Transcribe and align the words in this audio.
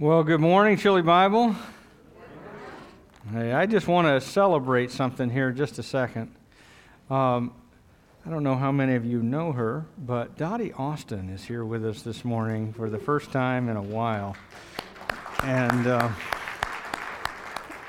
Well, 0.00 0.24
good 0.24 0.40
morning, 0.40 0.76
Chili 0.76 1.02
Bible. 1.02 1.54
Hey, 3.30 3.52
I 3.52 3.64
just 3.64 3.86
want 3.86 4.08
to 4.08 4.20
celebrate 4.20 4.90
something 4.90 5.30
here 5.30 5.52
just 5.52 5.78
a 5.78 5.84
second. 5.84 6.34
Um, 7.08 7.54
I 8.26 8.30
don't 8.30 8.42
know 8.42 8.56
how 8.56 8.72
many 8.72 8.96
of 8.96 9.04
you 9.04 9.22
know 9.22 9.52
her, 9.52 9.86
but 9.96 10.36
Dottie 10.36 10.72
Austin 10.72 11.30
is 11.30 11.44
here 11.44 11.64
with 11.64 11.86
us 11.86 12.02
this 12.02 12.24
morning 12.24 12.72
for 12.72 12.90
the 12.90 12.98
first 12.98 13.30
time 13.30 13.68
in 13.68 13.76
a 13.76 13.82
while. 13.82 14.34
And 15.44 15.86
uh, 15.86 16.10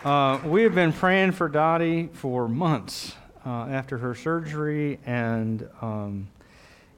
uh, 0.03 0.41
we 0.45 0.61
have 0.61 0.75
been 0.75 0.93
praying 0.93 1.31
for 1.31 1.49
Dottie 1.49 2.11
for 2.13 2.47
months 2.47 3.15
uh, 3.47 3.65
after 3.65 3.97
her 3.97 4.13
surgery 4.13 4.99
and 5.07 5.67
um, 5.81 6.27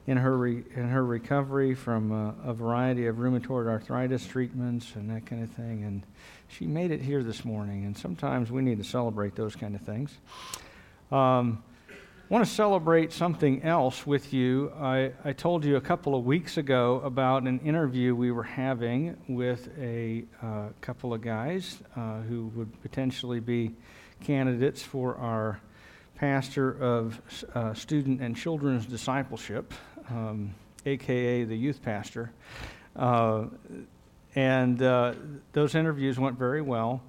in 0.08 0.16
her, 0.16 0.38
re- 0.38 0.64
in 0.74 0.88
her 0.88 1.04
recovery 1.04 1.74
from 1.74 2.10
uh, 2.10 2.32
a 2.42 2.54
variety 2.54 3.06
of 3.08 3.16
rheumatoid 3.16 3.68
arthritis 3.68 4.26
treatments 4.26 4.94
and 4.94 5.10
that 5.10 5.26
kind 5.26 5.42
of 5.42 5.50
thing. 5.50 5.84
And 5.84 6.02
she 6.48 6.66
made 6.66 6.90
it 6.92 7.02
here 7.02 7.22
this 7.22 7.44
morning, 7.44 7.84
and 7.84 7.94
sometimes 7.94 8.50
we 8.50 8.62
need 8.62 8.78
to 8.78 8.84
celebrate 8.84 9.36
those 9.36 9.54
kind 9.54 9.74
of 9.74 9.82
things. 9.82 10.16
Um, 11.12 11.62
I 11.90 11.94
want 12.30 12.46
to 12.46 12.50
celebrate 12.50 13.12
something 13.12 13.62
else 13.62 14.06
with 14.06 14.32
you. 14.32 14.72
I, 14.80 15.12
I 15.24 15.34
told 15.34 15.62
you 15.62 15.76
a 15.76 15.80
couple 15.80 16.14
of 16.14 16.24
weeks 16.24 16.56
ago 16.56 17.02
about 17.04 17.42
an 17.42 17.60
interview 17.60 18.14
we 18.14 18.30
were 18.30 18.42
having 18.42 19.14
with 19.28 19.68
a 19.78 20.24
uh, 20.42 20.68
couple 20.80 21.12
of 21.12 21.20
guys 21.20 21.82
uh, 21.96 22.20
who 22.22 22.46
would 22.54 22.80
potentially 22.80 23.40
be 23.40 23.74
candidates 24.24 24.82
for 24.82 25.16
our 25.16 25.60
pastor 26.16 26.82
of 26.82 27.20
uh, 27.54 27.74
student 27.74 28.22
and 28.22 28.34
children's 28.34 28.86
discipleship 28.86 29.74
um, 30.10 30.54
aka 30.86 31.44
the 31.44 31.56
youth 31.56 31.82
pastor. 31.82 32.30
Uh, 32.96 33.46
and 34.34 34.82
uh, 34.82 35.14
those 35.52 35.74
interviews 35.74 36.18
went 36.18 36.38
very 36.38 36.62
well. 36.62 37.02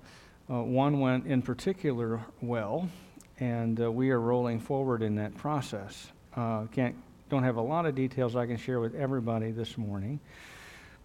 Uh, 0.50 0.64
one 0.64 1.00
went 1.00 1.28
in 1.28 1.42
particular 1.42 2.22
well, 2.42 2.90
and 3.40 3.80
uh, 3.82 3.92
we 3.92 4.10
are 4.10 4.20
rolling 4.20 4.60
forward 4.60 5.04
in 5.04 5.16
that 5.16 5.36
process. 5.38 6.12
Uh, 6.36 6.66
can't, 6.72 6.96
don't 7.30 7.44
have 7.44 7.58
a 7.58 7.62
lot 7.62 7.86
of 7.86 7.94
details 7.96 8.36
I 8.36 8.48
can 8.48 8.58
share 8.58 8.80
with 8.80 8.96
everybody 8.96 9.52
this 9.52 9.78
morning, 9.78 10.20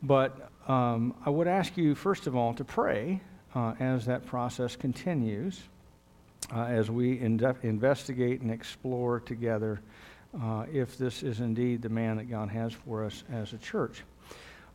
but 0.03 0.51
um, 0.67 1.15
I 1.27 1.31
would 1.31 1.47
ask 1.47 1.77
you, 1.77 1.95
first 1.95 2.27
of 2.27 2.35
all, 2.35 2.55
to 2.55 2.65
pray 2.65 3.21
uh, 3.55 3.75
as 3.79 4.07
that 4.07 4.25
process 4.27 4.77
continues, 4.77 5.61
as 6.55 6.91
we 6.91 7.19
in- 7.21 7.57
investigate 7.63 8.41
and 8.41 8.51
explore 8.51 9.21
together 9.21 9.81
uh, 10.43 10.67
if 10.73 10.99
this 10.99 11.23
is 11.23 11.41
indeed 11.41 11.83
the 11.83 11.89
man 11.89 12.17
that 12.17 12.31
God 12.31 12.49
has 12.49 12.73
for 12.73 13.05
us 13.05 13.25
as 13.31 13.53
a 13.53 13.59
church. 13.59 14.03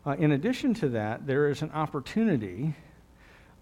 Uh, 0.06 0.12
in 0.12 0.32
addition 0.32 0.74
to 0.74 0.90
that, 0.90 1.28
there 1.28 1.50
is 1.50 1.62
an 1.62 1.72
opportunity 1.72 2.74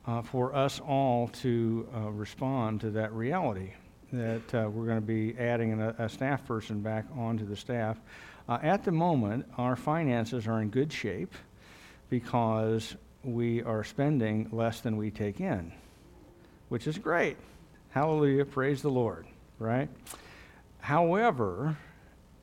uh, 0.06 0.22
for 0.22 0.56
us 0.56 0.80
all 0.80 1.28
to 1.28 1.88
uh, 1.96 2.10
respond 2.12 2.82
to 2.82 2.92
that 2.92 3.12
reality 3.14 3.72
that 4.14 4.56
uh, 4.56 4.70
we're 4.70 4.86
going 4.86 5.00
to 5.00 5.06
be 5.06 5.38
adding 5.38 5.82
a, 5.82 5.94
a, 5.98 6.08
staff 6.08 6.46
person 6.48 6.80
back 6.80 7.06
onto 7.18 7.46
the 7.46 7.56
staff. 7.56 8.00
Uh, 8.48 8.58
at 8.62 8.86
the 8.86 8.92
moment, 8.92 9.46
our 9.58 9.76
finances 9.76 10.48
are 10.48 10.62
in 10.62 10.70
good 10.70 10.94
shape 10.94 11.34
because 12.10 12.96
we 13.24 13.62
are 13.64 13.84
spending 13.84 14.48
less 14.54 14.80
than 14.80 14.96
we 14.96 15.12
take 15.12 15.42
in, 15.42 15.74
which 16.70 16.88
is 16.88 16.98
great. 16.98 17.36
Hallelujah, 17.90 18.46
praise 18.46 18.82
the 18.82 18.90
Lord, 18.90 19.28
right? 19.60 19.90
However, 20.80 21.78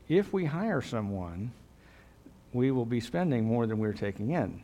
if 0.08 0.32
we 0.32 0.44
hire 0.44 0.82
someone, 0.82 1.52
we 2.52 2.70
will 2.70 2.84
be 2.84 3.00
spending 3.00 3.44
more 3.44 3.66
than 3.66 3.78
we're 3.78 3.92
taking 3.92 4.30
in. 4.30 4.62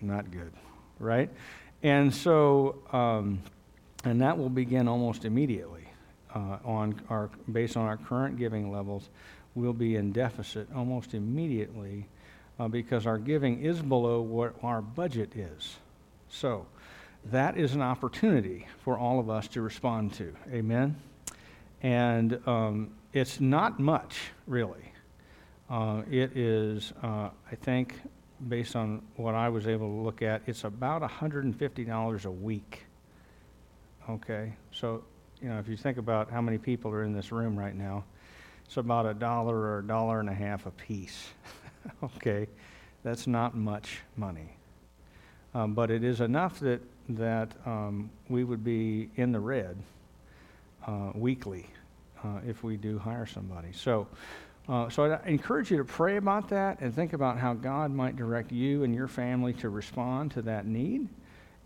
Not 0.00 0.30
good, 0.30 0.52
right? 0.98 1.30
And 1.82 2.14
so, 2.14 2.82
um, 2.92 3.42
and 4.04 4.20
that 4.20 4.36
will 4.36 4.50
begin 4.50 4.88
almost 4.88 5.24
immediately 5.24 5.88
uh, 6.34 6.58
on 6.64 7.00
our, 7.08 7.30
based 7.50 7.76
on 7.76 7.86
our 7.86 7.96
current 7.96 8.36
giving 8.36 8.70
levels. 8.70 9.08
We'll 9.54 9.72
be 9.72 9.96
in 9.96 10.12
deficit 10.12 10.68
almost 10.74 11.14
immediately 11.14 12.06
uh, 12.58 12.68
because 12.68 13.06
our 13.06 13.18
giving 13.18 13.62
is 13.62 13.80
below 13.80 14.20
what 14.20 14.54
our 14.62 14.82
budget 14.82 15.34
is. 15.36 15.76
So, 16.28 16.66
that 17.26 17.56
is 17.56 17.74
an 17.74 17.82
opportunity 17.82 18.66
for 18.82 18.98
all 18.98 19.20
of 19.20 19.30
us 19.30 19.46
to 19.48 19.62
respond 19.62 20.14
to. 20.14 20.34
Amen? 20.50 20.96
And 21.82 22.40
um, 22.46 22.90
it's 23.12 23.40
not 23.40 23.78
much, 23.78 24.18
really. 24.46 24.92
Uh, 25.68 26.02
it 26.10 26.36
is, 26.36 26.92
uh, 27.02 27.30
I 27.50 27.54
think, 27.62 28.00
based 28.48 28.76
on 28.76 29.02
what 29.16 29.34
I 29.34 29.48
was 29.48 29.66
able 29.66 29.88
to 29.88 30.02
look 30.02 30.22
at, 30.22 30.42
it's 30.46 30.64
about 30.64 31.02
$150 31.02 32.24
a 32.24 32.30
week. 32.30 32.84
Okay, 34.08 34.52
so 34.72 35.04
you 35.40 35.48
know, 35.48 35.58
if 35.58 35.68
you 35.68 35.76
think 35.76 35.98
about 35.98 36.30
how 36.30 36.40
many 36.40 36.58
people 36.58 36.90
are 36.90 37.04
in 37.04 37.12
this 37.12 37.32
room 37.32 37.58
right 37.58 37.74
now, 37.74 38.04
it's 38.64 38.76
about 38.76 39.06
a 39.06 39.14
dollar 39.14 39.56
or 39.56 39.78
a 39.78 39.86
dollar 39.86 40.20
and 40.20 40.28
a 40.28 40.34
half 40.34 40.66
a 40.66 40.70
piece. 40.72 41.28
okay, 42.02 42.48
that's 43.02 43.26
not 43.26 43.56
much 43.56 44.00
money, 44.16 44.56
um, 45.54 45.74
but 45.74 45.90
it 45.90 46.02
is 46.02 46.20
enough 46.20 46.58
that 46.60 46.80
that 47.08 47.52
um, 47.66 48.10
we 48.28 48.44
would 48.44 48.64
be 48.64 49.10
in 49.16 49.32
the 49.32 49.40
red 49.40 49.76
uh, 50.86 51.10
weekly 51.14 51.66
uh, 52.24 52.40
if 52.46 52.62
we 52.62 52.76
do 52.76 52.98
hire 52.98 53.26
somebody. 53.26 53.72
So, 53.72 54.06
uh, 54.68 54.88
so 54.88 55.04
I 55.04 55.28
encourage 55.28 55.70
you 55.70 55.78
to 55.78 55.84
pray 55.84 56.16
about 56.16 56.48
that 56.50 56.80
and 56.80 56.94
think 56.94 57.12
about 57.12 57.38
how 57.38 57.54
God 57.54 57.90
might 57.90 58.16
direct 58.16 58.52
you 58.52 58.84
and 58.84 58.94
your 58.94 59.08
family 59.08 59.52
to 59.54 59.68
respond 59.68 60.30
to 60.32 60.42
that 60.42 60.66
need. 60.66 61.08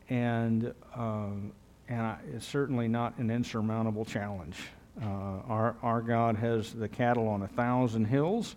And, 0.08 0.72
um, 0.94 1.52
and 1.88 2.00
I, 2.00 2.16
it's 2.34 2.46
certainly 2.46 2.88
not 2.88 3.18
an 3.18 3.30
insurmountable 3.30 4.04
challenge. 4.04 4.56
Uh, 5.00 5.06
our, 5.06 5.76
our 5.82 6.00
God 6.00 6.36
has 6.36 6.72
the 6.72 6.88
cattle 6.88 7.28
on 7.28 7.42
a 7.42 7.48
thousand 7.48 8.06
hills, 8.06 8.56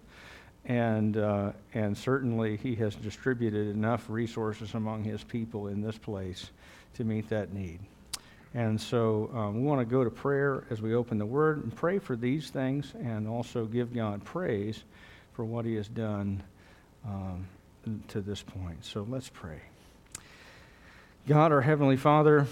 and, 0.66 1.18
uh, 1.18 1.52
and 1.74 1.98
certainly 1.98 2.56
He 2.56 2.76
has 2.76 2.96
distributed 2.96 3.68
enough 3.68 4.06
resources 4.10 4.74
among 4.74 5.04
His 5.04 5.24
people 5.24 5.68
in 5.68 5.82
this 5.82 5.98
place 5.98 6.50
to 6.94 7.04
meet 7.04 7.28
that 7.30 7.54
need. 7.54 7.80
And 8.54 8.82
so 8.82 9.30
um, 9.34 9.56
we 9.56 9.62
want 9.62 9.80
to 9.80 9.86
go 9.86 10.04
to 10.04 10.10
prayer 10.10 10.64
as 10.72 10.82
we 10.82 10.96
open 10.96 11.20
the 11.20 11.26
Word 11.26 11.64
and 11.64 11.76
pray 11.76 12.00
for 12.00 12.16
these 12.16 12.50
things 12.50 12.94
and 13.00 13.28
also 13.28 13.66
give 13.66 13.94
God 13.94 14.24
praise 14.24 14.84
for 15.34 15.46
what 15.46 15.66
He 15.66 15.76
has 15.76 15.88
done 15.88 16.42
um, 17.06 17.48
to 18.08 18.22
this 18.22 18.42
point. 18.42 18.84
So 18.84 19.06
let's 19.08 19.30
pray. 19.30 19.62
God, 21.28 21.52
our 21.52 21.62
Heavenly 21.62 21.98
Father, 21.98 22.48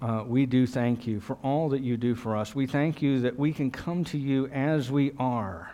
uh, 0.00 0.24
we 0.26 0.46
do 0.46 0.66
thank 0.66 1.06
you 1.06 1.20
for 1.20 1.36
all 1.42 1.68
that 1.70 1.82
you 1.82 1.98
do 1.98 2.14
for 2.14 2.34
us. 2.34 2.54
We 2.54 2.66
thank 2.66 3.02
you 3.02 3.20
that 3.20 3.38
we 3.38 3.52
can 3.52 3.70
come 3.70 4.04
to 4.04 4.18
you 4.18 4.46
as 4.46 4.90
we 4.90 5.12
are. 5.18 5.72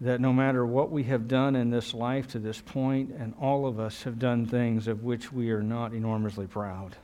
That 0.00 0.20
no 0.20 0.32
matter 0.32 0.66
what 0.66 0.90
we 0.90 1.04
have 1.04 1.28
done 1.28 1.54
in 1.54 1.70
this 1.70 1.94
life 1.94 2.26
to 2.28 2.40
this 2.40 2.60
point, 2.60 3.10
and 3.16 3.34
all 3.40 3.66
of 3.66 3.78
us 3.78 4.02
have 4.02 4.18
done 4.18 4.46
things 4.46 4.88
of 4.88 5.04
which 5.04 5.30
we 5.30 5.50
are 5.50 5.62
not 5.62 5.92
enormously 5.92 6.46
proud 6.46 6.96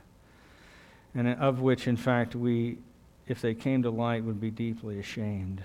and 1.17 1.27
of 1.41 1.61
which, 1.61 1.87
in 1.87 1.97
fact, 1.97 2.35
we, 2.35 2.77
if 3.27 3.41
they 3.41 3.55
came 3.55 3.81
to 3.81 3.89
light, 3.89 4.23
would 4.23 4.39
be 4.39 4.51
deeply 4.51 4.99
ashamed. 4.99 5.63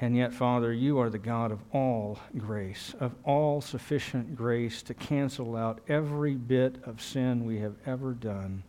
And 0.00 0.16
yet, 0.16 0.32
Father, 0.32 0.72
you 0.72 0.98
are 0.98 1.10
the 1.10 1.18
God 1.18 1.52
of 1.52 1.58
all 1.74 2.18
grace, 2.38 2.94
of 3.00 3.12
all 3.24 3.60
sufficient 3.60 4.36
grace 4.36 4.82
to 4.84 4.94
cancel 4.94 5.56
out 5.56 5.80
every 5.88 6.34
bit 6.34 6.76
of 6.84 7.02
sin 7.02 7.44
we 7.44 7.58
have 7.58 7.74
ever 7.84 8.12
done, 8.12 8.62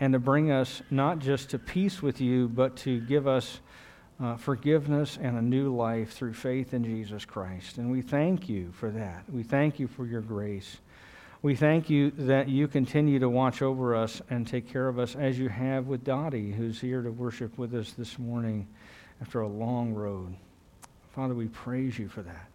and 0.00 0.14
to 0.14 0.18
bring 0.18 0.50
us 0.50 0.82
not 0.90 1.18
just 1.18 1.50
to 1.50 1.58
peace 1.58 2.02
with 2.02 2.20
you, 2.20 2.48
but 2.48 2.74
to 2.78 3.00
give 3.00 3.28
us 3.28 3.60
uh, 4.18 4.36
forgiveness 4.36 5.18
and 5.20 5.36
a 5.36 5.42
new 5.42 5.74
life 5.74 6.12
through 6.12 6.34
faith 6.34 6.72
in 6.74 6.84
Jesus 6.84 7.24
Christ. 7.24 7.76
And 7.76 7.90
we 7.90 8.00
thank 8.00 8.48
you 8.48 8.72
for 8.72 8.90
that. 8.90 9.24
We 9.30 9.42
thank 9.42 9.78
you 9.78 9.86
for 9.86 10.06
your 10.06 10.22
grace. 10.22 10.78
We 11.42 11.56
thank 11.56 11.88
you 11.88 12.10
that 12.18 12.50
you 12.50 12.68
continue 12.68 13.18
to 13.18 13.28
watch 13.30 13.62
over 13.62 13.96
us 13.96 14.20
and 14.28 14.46
take 14.46 14.68
care 14.68 14.88
of 14.88 14.98
us 14.98 15.16
as 15.16 15.38
you 15.38 15.48
have 15.48 15.86
with 15.86 16.04
Dottie, 16.04 16.52
who's 16.52 16.78
here 16.78 17.00
to 17.00 17.10
worship 17.10 17.56
with 17.56 17.74
us 17.74 17.92
this 17.92 18.18
morning 18.18 18.68
after 19.22 19.40
a 19.40 19.48
long 19.48 19.94
road. 19.94 20.34
Father, 21.14 21.34
we 21.34 21.46
praise 21.46 21.98
you 21.98 22.10
for 22.10 22.20
that. 22.20 22.50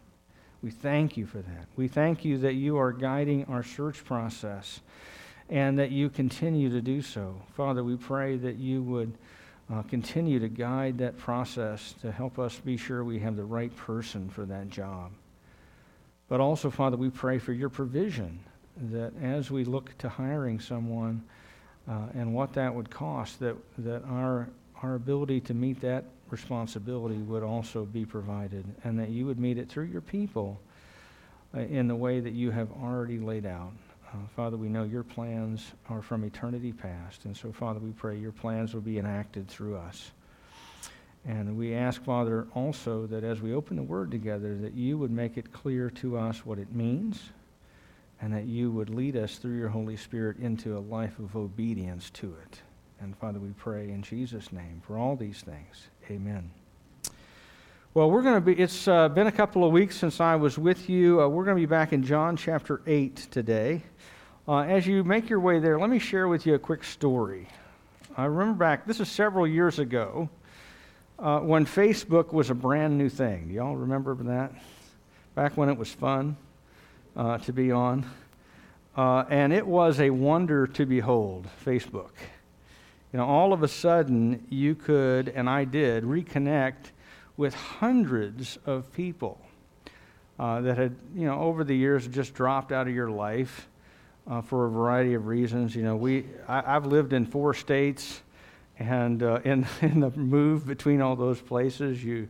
We 0.62 0.70
thank 0.70 1.18
you 1.18 1.26
for 1.26 1.40
that. 1.40 1.66
We 1.76 1.88
thank 1.88 2.24
you 2.24 2.38
that 2.40 2.54
you 2.54 2.78
are 2.78 2.92
guiding 2.92 3.46
our 3.46 3.64
search 3.64 4.06
process 4.06 4.82
and 5.50 5.80
that 5.80 5.90
you 5.90 6.12
continue 6.12 6.70
to 6.70 6.82
do 6.82 7.02
so. 7.02 7.42
Father, 7.56 7.84
we 7.84 7.96
pray 7.96 8.38
that 8.38 8.58
you 8.58 8.84
would 8.84 9.18
uh, 9.74 9.82
continue 9.82 10.38
to 10.38 10.48
guide 10.48 11.00
that 11.00 11.18
process 11.18 11.96
to 12.02 12.12
help 12.12 12.38
us 12.38 12.60
be 12.60 12.78
sure 12.78 13.04
we 13.04 13.18
have 13.18 13.36
the 13.36 13.46
right 13.46 13.76
person 13.76 14.30
for 14.30 14.46
that 14.46 14.70
job. 14.70 15.12
But 16.28 16.40
also, 16.40 16.70
Father, 16.70 16.98
we 16.98 17.10
pray 17.10 17.40
for 17.40 17.52
your 17.52 17.70
provision 17.70 18.42
that 18.92 19.14
as 19.22 19.52
we 19.52 19.64
look 19.64 19.98
to 20.00 20.10
hiring 20.10 20.60
someone 20.60 21.24
uh, 21.88 22.08
and 22.14 22.34
what 22.34 22.54
that 22.54 22.74
would 22.74 22.90
cost, 22.90 23.40
that, 23.40 23.56
that 23.78 24.04
our, 24.06 24.50
our 24.82 24.96
ability 24.96 25.40
to 25.42 25.54
meet 25.54 25.80
that 25.82 26.06
responsibility 26.30 27.18
would 27.18 27.44
also 27.44 27.86
be 27.86 28.06
provided, 28.06 28.66
and 28.84 29.00
that 29.00 29.10
you 29.10 29.26
would 29.26 29.40
meet 29.40 29.58
it 29.58 29.70
through 29.70 29.86
your 29.86 30.02
people 30.02 30.60
uh, 31.56 31.60
in 31.60 31.88
the 31.88 31.96
way 31.96 32.20
that 32.20 32.34
you 32.34 32.52
have 32.52 32.72
already 32.82 33.20
laid 33.20 33.46
out. 33.46 33.72
Uh, 34.08 34.18
Father, 34.36 34.58
we 34.58 34.70
know 34.70 34.84
your 34.84 35.04
plans 35.04 35.72
are 35.90 36.02
from 36.02 36.24
eternity 36.24 36.72
past. 36.72 37.26
And 37.26 37.36
so, 37.36 37.52
Father, 37.52 37.80
we 37.80 37.92
pray 37.92 38.18
your 38.18 38.32
plans 38.32 38.74
will 38.74 38.82
be 38.82 38.98
enacted 38.98 39.48
through 39.48 39.78
us. 39.78 40.12
And 41.28 41.58
we 41.58 41.74
ask, 41.74 42.04
Father, 42.04 42.48
also 42.54 43.08
that 43.08 43.24
as 43.24 43.42
we 43.42 43.54
open 43.54 43.78
the 43.78 43.84
Word 43.84 44.12
together, 44.12 44.58
that 44.58 44.74
you 44.74 44.98
would 44.98 45.12
make 45.12 45.38
it 45.38 45.52
clear 45.52 45.90
to 45.92 46.18
us 46.18 46.46
what 46.46 46.60
it 46.60 46.74
means, 46.74 47.30
and 48.22 48.34
that 48.34 48.46
you 48.46 48.72
would 48.72 48.90
lead 48.90 49.16
us 49.16 49.38
through 49.38 49.58
your 49.58 49.70
Holy 49.70 49.98
Spirit 49.98 50.38
into 50.38 50.78
a 50.78 50.80
life 50.80 51.20
of 51.20 51.36
obedience 51.36 52.10
to 52.12 52.36
it. 52.44 52.62
And 53.02 53.16
Father, 53.18 53.40
we 53.40 53.50
pray 53.50 53.90
in 53.90 54.02
Jesus' 54.02 54.52
name 54.52 54.82
for 54.86 54.98
all 54.98 55.16
these 55.16 55.42
things. 55.42 55.88
Amen. 56.10 56.50
Well, 57.94 58.10
we're 58.10 58.22
going 58.22 58.36
to 58.36 58.42
be, 58.42 58.54
it's 58.54 58.88
uh, 58.88 59.10
been 59.10 59.28
a 59.28 59.32
couple 59.32 59.64
of 59.64 59.72
weeks 59.72 59.96
since 59.96 60.20
I 60.20 60.36
was 60.36 60.58
with 60.58 60.90
you. 60.90 61.22
Uh, 61.22 61.28
we're 61.28 61.46
going 61.46 61.56
to 61.56 61.62
be 61.62 61.66
back 61.66 61.94
in 61.94 62.04
John 62.04 62.36
chapter 62.36 62.82
8 62.86 63.16
today. 63.32 63.84
Uh, 64.48 64.60
as 64.60 64.86
you 64.86 65.04
make 65.04 65.30
your 65.30 65.40
way 65.40 65.60
there, 65.60 65.80
let 65.80 65.90
me 65.90 66.00
share 66.00 66.28
with 66.28 66.46
you 66.46 66.56
a 66.56 66.60
quick 66.60 66.84
story. 66.84 67.48
I 68.18 68.26
remember 68.26 68.58
back, 68.58 68.86
this 68.86 69.00
is 69.00 69.10
several 69.10 69.48
years 69.48 69.80
ago, 69.80 70.30
uh, 71.20 71.40
when 71.40 71.66
Facebook 71.66 72.32
was 72.34 72.50
a 72.50 72.56
brand 72.56 72.98
new 72.98 73.10
thing. 73.10 73.48
Do 73.48 73.54
y'all 73.54 73.76
remember 73.76 74.16
that? 74.16 74.54
Back 75.34 75.58
when 75.58 75.70
it 75.70 75.78
was 75.78 75.92
fun 75.92 76.38
uh, 77.16 77.38
to 77.40 77.54
be 77.54 77.72
on. 77.72 78.06
Uh, 78.96 79.26
and 79.30 79.52
it 79.52 79.66
was 79.66 80.00
a 80.00 80.10
wonder 80.10 80.68
to 80.68 80.86
behold, 80.86 81.48
Facebook. 81.66 82.12
You 83.12 83.20
know, 83.20 83.26
all 83.26 83.54
of 83.54 83.64
a 83.64 83.68
sudden, 83.68 84.46
you 84.50 84.76
could, 84.76 85.30
and 85.30 85.50
I 85.50 85.66
did, 85.66 86.04
reconnect 86.04 86.92
with 87.38 87.54
hundreds 87.54 88.58
of 88.66 88.92
people 88.94 89.40
uh, 90.40 90.62
that 90.62 90.78
had, 90.78 90.96
you 91.16 91.26
know, 91.26 91.40
over 91.40 91.64
the 91.64 91.76
years 91.76 92.08
just 92.08 92.34
dropped 92.34 92.72
out 92.72 92.88
of 92.88 92.94
your 92.94 93.10
life 93.10 93.68
uh, 94.28 94.42
for 94.42 94.66
a 94.66 94.70
variety 94.70 95.14
of 95.14 95.28
reasons. 95.28 95.76
You 95.76 95.84
know, 95.84 95.96
we 95.96 96.26
I, 96.48 96.74
have 96.74 96.86
lived 96.86 97.14
in 97.14 97.26
four 97.26 97.54
states, 97.54 98.22
and 98.80 99.22
uh, 99.24 99.40
in 99.44 99.66
in 99.82 100.02
the 100.02 100.12
move 100.12 100.66
between 100.66 101.02
all 101.02 101.16
those 101.16 101.42
places, 101.42 102.04
you 102.04 102.28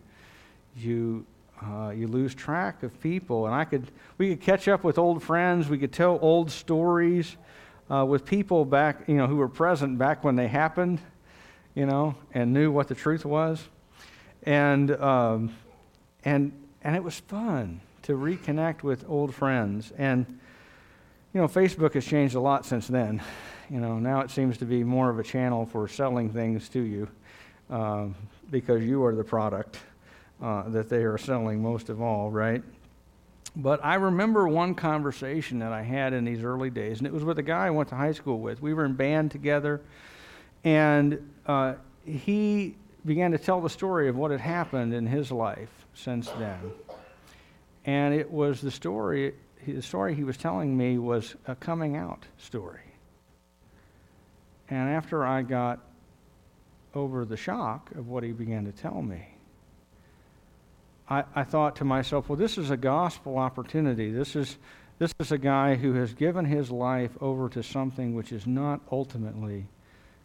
you 0.75 1.25
uh, 1.63 1.89
you 1.89 2.07
lose 2.07 2.33
track 2.35 2.83
of 2.83 2.99
people. 3.01 3.45
And 3.45 3.55
I 3.55 3.65
could 3.65 3.91
we 4.17 4.29
could 4.29 4.41
catch 4.41 4.67
up 4.67 4.83
with 4.83 4.97
old 4.97 5.23
friends. 5.23 5.69
We 5.69 5.77
could 5.77 5.93
tell 5.93 6.19
old 6.21 6.51
stories 6.51 7.37
uh, 7.89 8.05
with 8.05 8.25
people 8.25 8.65
back, 8.65 9.07
you 9.07 9.15
know, 9.15 9.27
who 9.27 9.37
were 9.37 9.49
present 9.49 9.97
back 9.97 10.23
when 10.23 10.35
they 10.35 10.47
happened, 10.47 10.99
you 11.73 11.85
know, 11.85 12.15
and 12.33 12.53
knew 12.53 12.71
what 12.71 12.87
the 12.87 12.95
truth 12.95 13.25
was, 13.25 13.67
and 14.43 14.91
um, 14.91 15.55
and 16.23 16.51
and 16.83 16.95
it 16.95 17.03
was 17.03 17.19
fun 17.19 17.81
to 18.03 18.13
reconnect 18.13 18.83
with 18.83 19.03
old 19.07 19.33
friends 19.33 19.91
and 19.97 20.25
you 21.35 21.41
know, 21.41 21.49
Facebook 21.49 21.95
has 21.95 22.05
changed 22.05 22.35
a 22.35 22.39
lot 22.39 22.65
since 22.65 22.87
then. 22.87 23.21
You 23.69 23.81
know, 23.81 23.99
now 23.99 24.21
it 24.21 24.31
seems 24.31 24.57
to 24.59 24.65
be 24.65 24.85
more 24.85 25.09
of 25.09 25.19
a 25.19 25.23
channel 25.23 25.65
for 25.65 25.85
selling 25.89 26.31
things 26.31 26.69
to 26.69 26.79
you 26.79 27.09
uh, 27.69 28.05
because 28.49 28.83
you 28.85 29.03
are 29.03 29.13
the 29.13 29.23
product 29.25 29.79
uh, 30.41 30.69
that 30.69 30.89
they 30.89 31.03
are 31.03 31.17
selling 31.17 31.61
most 31.61 31.89
of 31.89 32.01
all, 32.01 32.29
right? 32.29 32.63
But 33.55 33.83
I 33.83 33.95
remember 33.95 34.47
one 34.47 34.75
conversation 34.75 35.59
that 35.59 35.71
I 35.71 35.81
had 35.81 36.13
in 36.13 36.25
these 36.25 36.43
early 36.43 36.69
days, 36.69 36.97
and 36.97 37.07
it 37.07 37.13
was 37.13 37.23
with 37.23 37.39
a 37.39 37.43
guy 37.43 37.67
I 37.67 37.69
went 37.69 37.89
to 37.89 37.95
high 37.95 38.11
school 38.11 38.39
with. 38.39 38.61
We 38.61 38.73
were 38.73 38.85
in 38.85 38.93
band 38.93 39.31
together, 39.31 39.81
and 40.63 41.31
uh, 41.45 41.75
he 42.05 42.75
began 43.05 43.31
to 43.31 43.37
tell 43.37 43.61
the 43.61 43.69
story 43.69 44.09
of 44.09 44.15
what 44.15 44.31
had 44.31 44.41
happened 44.41 44.93
in 44.93 45.05
his 45.05 45.31
life 45.31 45.85
since 45.93 46.29
then. 46.31 46.59
And 47.85 48.13
it 48.13 48.29
was 48.29 48.61
the 48.61 48.71
story 48.71 49.35
the 49.73 49.81
story 49.81 50.13
he 50.13 50.23
was 50.23 50.37
telling 50.37 50.77
me 50.77 50.97
was 50.97 51.35
a 51.47 51.55
coming 51.55 51.95
out 51.95 52.25
story. 52.37 52.81
And 54.69 54.89
after 54.89 55.25
I 55.25 55.41
got 55.41 55.79
over 56.93 57.25
the 57.25 57.37
shock 57.37 57.91
of 57.95 58.07
what 58.07 58.23
he 58.23 58.31
began 58.31 58.65
to 58.65 58.71
tell 58.71 59.01
me, 59.01 59.27
I, 61.09 61.23
I 61.35 61.43
thought 61.43 61.75
to 61.77 61.85
myself, 61.85 62.29
well, 62.29 62.37
this 62.37 62.57
is 62.57 62.71
a 62.71 62.77
gospel 62.77 63.37
opportunity. 63.37 64.11
This 64.11 64.35
is, 64.35 64.57
this 64.97 65.13
is 65.19 65.31
a 65.31 65.37
guy 65.37 65.75
who 65.75 65.93
has 65.93 66.13
given 66.13 66.45
his 66.45 66.71
life 66.71 67.11
over 67.21 67.47
to 67.49 67.61
something 67.61 68.15
which 68.15 68.31
is 68.31 68.47
not 68.47 68.81
ultimately 68.91 69.67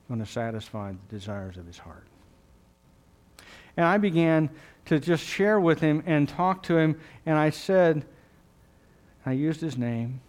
going 0.08 0.20
to 0.20 0.26
satisfy 0.26 0.92
the 0.92 1.16
desires 1.16 1.56
of 1.56 1.66
his 1.66 1.78
heart. 1.78 2.06
And 3.76 3.86
I 3.86 3.98
began 3.98 4.50
to 4.86 4.98
just 4.98 5.24
share 5.24 5.60
with 5.60 5.80
him 5.80 6.02
and 6.06 6.28
talk 6.28 6.62
to 6.64 6.76
him, 6.76 6.98
and 7.26 7.38
I 7.38 7.50
said, 7.50 8.04
I 9.24 9.32
used 9.32 9.60
his 9.60 9.76
name. 9.76 10.20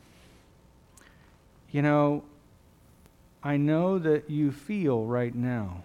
You 1.72 1.82
know, 1.82 2.24
I 3.42 3.58
know 3.58 3.98
that 3.98 4.30
you 4.30 4.52
feel 4.52 5.06
right 5.06 5.34
now. 5.34 5.84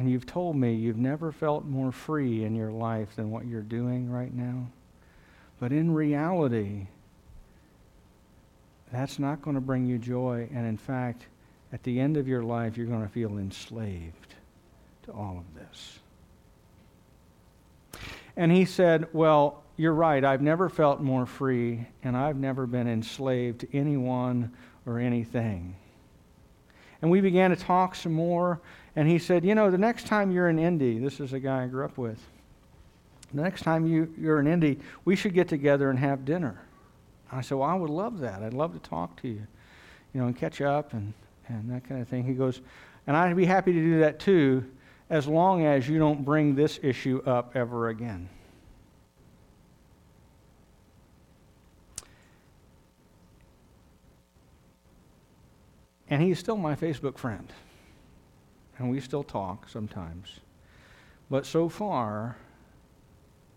And 0.00 0.10
you've 0.10 0.24
told 0.24 0.56
me 0.56 0.72
you've 0.72 0.96
never 0.96 1.30
felt 1.30 1.66
more 1.66 1.92
free 1.92 2.44
in 2.44 2.54
your 2.54 2.72
life 2.72 3.16
than 3.16 3.30
what 3.30 3.44
you're 3.44 3.60
doing 3.60 4.08
right 4.08 4.32
now. 4.32 4.66
But 5.58 5.72
in 5.72 5.92
reality, 5.92 6.86
that's 8.90 9.18
not 9.18 9.42
going 9.42 9.56
to 9.56 9.60
bring 9.60 9.84
you 9.84 9.98
joy. 9.98 10.48
And 10.54 10.66
in 10.66 10.78
fact, 10.78 11.26
at 11.70 11.82
the 11.82 12.00
end 12.00 12.16
of 12.16 12.26
your 12.26 12.42
life, 12.42 12.78
you're 12.78 12.86
going 12.86 13.02
to 13.02 13.12
feel 13.12 13.36
enslaved 13.36 14.36
to 15.02 15.12
all 15.12 15.36
of 15.36 15.54
this. 15.54 15.98
And 18.38 18.50
he 18.50 18.64
said, 18.64 19.06
Well, 19.12 19.62
you're 19.76 19.92
right. 19.92 20.24
I've 20.24 20.40
never 20.40 20.70
felt 20.70 21.02
more 21.02 21.26
free, 21.26 21.86
and 22.02 22.16
I've 22.16 22.38
never 22.38 22.66
been 22.66 22.88
enslaved 22.88 23.60
to 23.60 23.76
anyone 23.76 24.50
or 24.86 24.98
anything. 24.98 25.76
And 27.02 27.10
we 27.10 27.20
began 27.20 27.50
to 27.50 27.56
talk 27.56 27.94
some 27.94 28.12
more, 28.12 28.62
and 28.96 29.08
he 29.08 29.18
said, 29.18 29.44
You 29.44 29.54
know, 29.54 29.70
the 29.70 29.78
next 29.78 30.06
time 30.06 30.30
you're 30.30 30.48
in 30.48 30.58
Indy, 30.58 30.98
this 30.98 31.20
is 31.20 31.32
a 31.32 31.40
guy 31.40 31.64
I 31.64 31.66
grew 31.66 31.84
up 31.84 31.96
with, 31.98 32.20
the 33.32 33.42
next 33.42 33.62
time 33.62 33.86
you, 33.86 34.12
you're 34.18 34.40
in 34.40 34.46
Indy, 34.46 34.78
we 35.04 35.14
should 35.14 35.34
get 35.34 35.48
together 35.48 35.90
and 35.90 35.98
have 35.98 36.24
dinner. 36.24 36.60
I 37.30 37.40
said, 37.42 37.58
Well, 37.58 37.68
I 37.68 37.74
would 37.74 37.90
love 37.90 38.18
that. 38.20 38.42
I'd 38.42 38.54
love 38.54 38.72
to 38.72 38.80
talk 38.80 39.20
to 39.22 39.28
you, 39.28 39.46
you 40.12 40.20
know, 40.20 40.26
and 40.26 40.36
catch 40.36 40.60
up 40.60 40.92
and, 40.92 41.12
and 41.48 41.70
that 41.70 41.88
kind 41.88 42.02
of 42.02 42.08
thing. 42.08 42.24
He 42.24 42.34
goes, 42.34 42.60
And 43.06 43.16
I'd 43.16 43.36
be 43.36 43.46
happy 43.46 43.72
to 43.72 43.80
do 43.80 44.00
that 44.00 44.18
too, 44.18 44.64
as 45.08 45.26
long 45.26 45.64
as 45.64 45.88
you 45.88 45.98
don't 45.98 46.24
bring 46.24 46.54
this 46.54 46.80
issue 46.82 47.22
up 47.26 47.52
ever 47.54 47.88
again. 47.88 48.28
And 56.12 56.20
he's 56.20 56.40
still 56.40 56.56
my 56.56 56.74
Facebook 56.74 57.16
friend. 57.16 57.48
And 58.80 58.90
we 58.90 58.98
still 58.98 59.22
talk 59.22 59.68
sometimes. 59.68 60.40
But 61.28 61.44
so 61.44 61.68
far, 61.68 62.38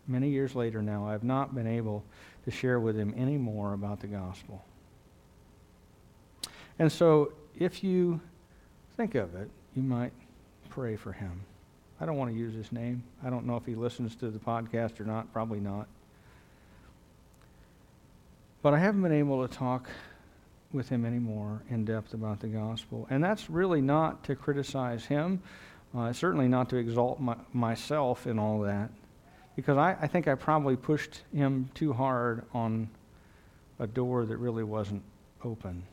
many 0.06 0.30
years 0.30 0.54
later 0.54 0.82
now, 0.82 1.08
I've 1.08 1.24
not 1.24 1.56
been 1.56 1.66
able 1.66 2.04
to 2.44 2.52
share 2.52 2.78
with 2.78 2.98
him 2.98 3.14
any 3.16 3.38
more 3.38 3.72
about 3.72 4.02
the 4.02 4.08
gospel. 4.08 4.66
And 6.78 6.92
so, 6.92 7.32
if 7.58 7.86
you 7.86 8.20
think 8.98 9.16
of 9.16 9.34
it, 9.36 9.50
you 9.78 9.82
might 9.82 10.12
pray 10.70 10.98
for 10.98 11.14
him. 11.14 11.46
I 12.02 12.06
don't 12.06 12.18
want 12.18 12.32
to 12.32 12.38
use 12.38 12.54
his 12.54 12.74
name. 12.74 13.02
I 13.24 13.30
don't 13.30 13.46
know 13.46 13.56
if 13.56 13.66
he 13.66 13.76
listens 13.76 14.18
to 14.18 14.30
the 14.30 14.40
podcast 14.40 15.00
or 15.00 15.06
not. 15.06 15.32
Probably 15.32 15.62
not. 15.62 15.88
But 18.62 18.74
I 18.74 18.80
haven't 18.80 19.04
been 19.04 19.14
able 19.14 19.48
to 19.48 19.54
talk 19.54 19.90
with 20.74 20.90
him 20.90 21.06
anymore 21.06 21.62
in 21.70 21.86
depth 21.86 22.14
about 22.14 22.40
the 22.40 22.48
gospel. 22.48 23.08
And 23.10 23.24
that's 23.24 23.50
really 23.50 23.82
not 23.82 24.24
to 24.26 24.36
criticize 24.36 25.06
him, 25.06 25.42
uh, 25.96 26.12
certainly 26.14 26.48
not 26.48 26.70
to 26.70 26.78
exalt 26.78 27.20
my, 27.20 27.36
myself 27.54 28.28
in 28.28 28.40
all 28.40 28.62
that, 28.62 28.90
because 29.56 29.78
I, 29.78 29.96
I 30.02 30.08
think 30.08 30.28
I 30.28 30.36
probably 30.36 30.76
pushed 30.76 31.22
him 31.34 31.70
too 31.76 31.94
hard 31.94 32.44
on 32.54 32.90
a 33.80 33.88
door 33.88 34.26
that 34.26 34.38
really 34.38 34.64
wasn't 34.64 35.04
open. 35.44 35.84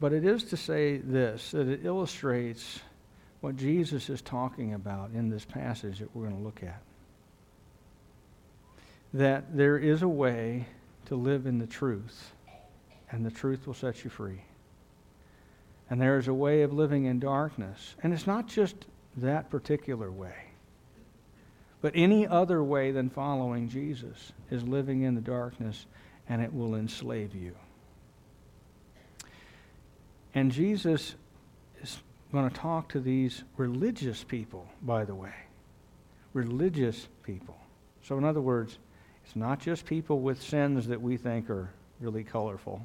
But 0.00 0.12
it 0.12 0.24
is 0.24 0.44
to 0.44 0.56
say 0.56 0.98
this 0.98 1.52
that 1.52 1.68
it 1.68 1.84
illustrates 1.84 2.80
what 3.40 3.56
Jesus 3.56 4.08
is 4.08 4.20
talking 4.22 4.74
about 4.74 5.10
in 5.12 5.28
this 5.28 5.44
passage 5.44 5.98
that 5.98 6.14
we're 6.14 6.24
going 6.28 6.38
to 6.38 6.44
look 6.44 6.62
at. 6.62 6.80
That 9.14 9.56
there 9.56 9.78
is 9.78 10.02
a 10.02 10.08
way 10.08 10.66
to 11.06 11.16
live 11.16 11.46
in 11.46 11.58
the 11.58 11.66
truth, 11.66 12.32
and 13.10 13.24
the 13.24 13.30
truth 13.30 13.66
will 13.66 13.74
set 13.74 14.04
you 14.04 14.10
free. 14.10 14.42
And 15.90 16.00
there 16.00 16.18
is 16.18 16.28
a 16.28 16.34
way 16.34 16.62
of 16.62 16.72
living 16.72 17.04
in 17.04 17.18
darkness. 17.18 17.94
And 18.02 18.12
it's 18.14 18.26
not 18.26 18.46
just 18.48 18.74
that 19.18 19.50
particular 19.50 20.10
way, 20.10 20.36
but 21.82 21.92
any 21.94 22.26
other 22.26 22.62
way 22.62 22.92
than 22.92 23.10
following 23.10 23.68
Jesus 23.68 24.32
is 24.50 24.62
living 24.62 25.02
in 25.02 25.14
the 25.14 25.20
darkness, 25.20 25.86
and 26.28 26.40
it 26.40 26.54
will 26.54 26.74
enslave 26.76 27.34
you. 27.34 27.54
And 30.34 30.50
Jesus 30.50 31.14
is 31.82 31.98
going 32.32 32.48
to 32.48 32.56
talk 32.56 32.88
to 32.90 33.00
these 33.00 33.42
religious 33.58 34.24
people, 34.24 34.66
by 34.80 35.04
the 35.04 35.14
way. 35.14 35.34
religious 36.32 37.08
people. 37.22 37.56
So, 38.02 38.18
in 38.18 38.24
other 38.24 38.40
words, 38.40 38.78
it's 39.24 39.36
not 39.36 39.60
just 39.60 39.86
people 39.86 40.20
with 40.20 40.42
sins 40.42 40.86
that 40.88 41.00
we 41.00 41.16
think 41.16 41.48
are 41.50 41.70
really 42.00 42.24
colorful, 42.24 42.84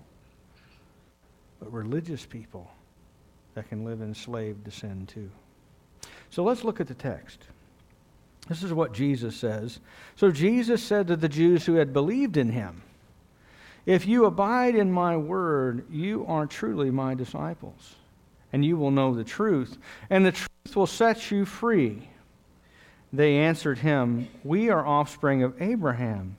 but 1.60 1.72
religious 1.74 2.26
people 2.26 2.70
that 3.56 3.68
can 3.70 3.84
live 3.84 4.02
enslaved 4.02 4.64
to 4.66 4.72
sin 4.72 5.08
too. 5.08 5.30
So 6.30 6.44
let's 6.44 6.64
look 6.64 6.80
at 6.80 6.88
the 6.88 6.94
text. 6.94 7.40
This 8.48 8.64
is 8.64 8.72
what 8.72 8.94
Jesus 8.94 9.36
says. 9.36 9.80
So 10.16 10.32
Jesus 10.32 10.82
said 10.82 11.08
to 11.08 11.16
the 11.16 11.30
Jews 11.30 11.66
who 11.66 11.74
had 11.74 11.92
believed 11.94 12.38
in 12.38 12.52
him, 12.52 12.82
If 13.86 14.06
you 14.06 14.26
abide 14.26 14.76
in 14.76 14.92
my 14.92 15.18
word, 15.18 15.86
you 15.90 16.26
are 16.28 16.46
truly 16.46 16.92
my 16.92 17.14
disciples, 17.14 17.96
and 18.54 18.64
you 18.64 18.78
will 18.78 18.92
know 18.92 19.14
the 19.14 19.24
truth, 19.24 19.78
and 20.10 20.26
the 20.26 20.32
truth 20.32 20.76
will 20.76 20.88
set 20.88 21.32
you 21.32 21.46
free. 21.46 22.08
They 23.14 23.38
answered 23.38 23.80
him, 23.80 24.28
We 24.44 24.70
are 24.70 24.86
offspring 24.86 25.44
of 25.44 25.62
Abraham 25.62 26.36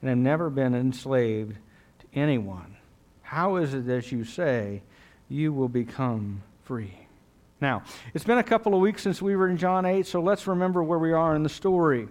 and 0.00 0.08
have 0.08 0.18
never 0.18 0.50
been 0.50 0.74
enslaved 0.74 1.56
to 2.00 2.18
anyone. 2.18 2.76
How 3.22 3.56
is 3.56 3.74
it 3.74 3.86
that 3.86 4.10
you 4.10 4.24
say 4.24 4.82
you 5.28 5.52
will 5.52 5.68
become 5.68 6.42
free? 6.64 6.94
Now, 7.60 7.82
it's 8.14 8.24
been 8.24 8.38
a 8.38 8.44
couple 8.44 8.74
of 8.74 8.80
weeks 8.80 9.02
since 9.02 9.20
we 9.20 9.34
were 9.34 9.48
in 9.48 9.56
John 9.56 9.84
8, 9.84 10.06
so 10.06 10.20
let's 10.20 10.46
remember 10.46 10.82
where 10.82 10.98
we 10.98 11.12
are 11.12 11.34
in 11.34 11.42
the 11.42 11.48
story. 11.48 12.08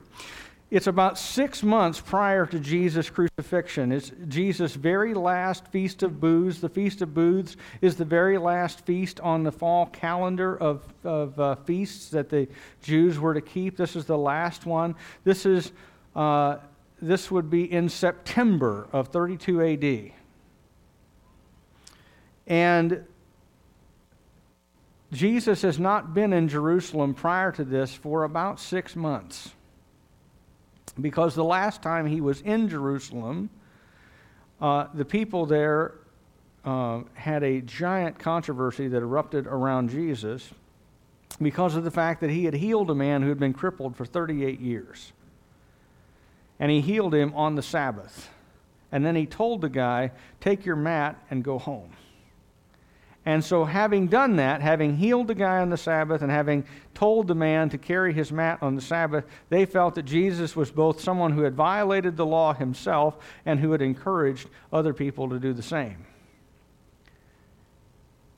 It's 0.70 0.88
about 0.88 1.18
six 1.18 1.64
months 1.64 2.02
prior 2.02 2.46
to 2.46 2.60
Jesus' 2.60 3.10
crucifixion. 3.10 3.94
It's 3.94 4.12
Jesus' 4.28 4.76
very 4.76 5.14
last 5.14 5.66
Feast 5.70 6.04
of 6.04 6.20
Booths. 6.20 6.60
The 6.60 6.68
Feast 6.68 7.02
of 7.02 7.14
Booths 7.14 7.56
is 7.80 7.96
the 7.96 8.04
very 8.04 8.38
last 8.38 8.86
feast 8.86 9.22
on 9.22 9.44
the 9.44 9.52
fall 9.52 9.86
calendar 9.86 10.58
of, 10.58 10.84
of 11.06 11.40
uh, 11.40 11.56
feasts 11.56 12.10
that 12.10 12.28
the 12.28 12.50
Jews 12.82 13.18
were 13.18 13.34
to 13.34 13.40
keep. 13.40 13.78
This 13.78 13.96
is 13.96 14.06
the 14.06 14.18
last 14.18 14.66
one. 14.66 14.96
This, 15.24 15.46
is, 15.46 15.72
uh, 16.18 16.58
this 17.02 17.32
would 17.32 17.50
be 17.50 17.72
in 17.72 17.88
September 17.88 18.90
of 18.92 19.08
32 19.08 19.62
AD. 19.62 20.12
And 22.46 23.06
Jesus 25.14 25.62
has 25.62 25.80
not 25.80 26.14
been 26.14 26.34
in 26.34 26.50
Jerusalem 26.50 27.14
prior 27.14 27.54
to 27.54 27.64
this 27.64 27.94
for 27.94 28.26
about 28.26 28.60
six 28.60 28.98
months 28.98 29.52
because 31.00 31.36
the 31.36 31.44
last 31.44 31.82
time 31.82 32.06
he 32.06 32.22
was 32.22 32.42
in 32.42 32.70
Jerusalem, 32.70 33.50
uh, 34.62 34.88
the 34.94 35.06
people 35.06 35.46
there 35.46 35.96
uh, 36.66 37.02
had 37.14 37.44
a 37.44 37.62
giant 37.62 38.20
controversy 38.20 38.88
that 38.88 38.98
erupted 38.98 39.48
around 39.48 39.90
Jesus 39.90 40.50
because 41.42 41.76
of 41.76 41.84
the 41.84 41.92
fact 41.92 42.22
that 42.22 42.30
he 42.30 42.46
had 42.46 42.54
healed 42.54 42.90
a 42.90 42.96
man 42.96 43.22
who 43.22 43.30
had 43.30 43.40
been 43.40 43.54
crippled 43.54 43.96
for 43.96 44.06
38 44.06 44.60
years. 44.60 45.12
And 46.60 46.72
he 46.72 46.82
healed 46.82 47.14
him 47.14 47.34
on 47.36 47.56
the 47.56 47.62
Sabbath. 47.62 48.30
And 48.92 49.06
then 49.06 49.16
he 49.16 49.26
told 49.26 49.62
the 49.62 49.70
guy, 49.70 50.12
Take 50.40 50.66
your 50.66 50.76
mat 50.76 51.24
and 51.30 51.44
go 51.44 51.60
home. 51.60 51.92
And 53.28 53.44
so, 53.44 53.66
having 53.66 54.08
done 54.08 54.38
that, 54.38 54.62
having 54.62 54.96
healed 54.96 55.28
the 55.28 55.36
guy 55.36 55.58
on 55.58 55.70
the 55.70 55.76
Sabbath 55.76 56.22
and 56.22 56.32
having 56.32 56.64
told 56.94 57.28
the 57.28 57.36
man 57.36 57.68
to 57.72 57.78
carry 57.78 58.14
his 58.14 58.32
mat 58.32 58.60
on 58.62 58.76
the 58.76 58.82
Sabbath, 58.82 59.26
they 59.50 59.66
felt 59.66 59.96
that 59.96 60.04
Jesus 60.04 60.56
was 60.56 60.72
both 60.72 61.02
someone 61.02 61.34
who 61.34 61.42
had 61.42 61.54
violated 61.54 62.16
the 62.16 62.26
law 62.26 62.54
himself 62.54 63.18
and 63.46 63.60
who 63.60 63.74
had 63.74 63.82
encouraged 63.82 64.48
other 64.72 64.94
people 64.94 65.28
to 65.28 65.40
do 65.40 65.52
the 65.52 65.62
same. 65.62 66.06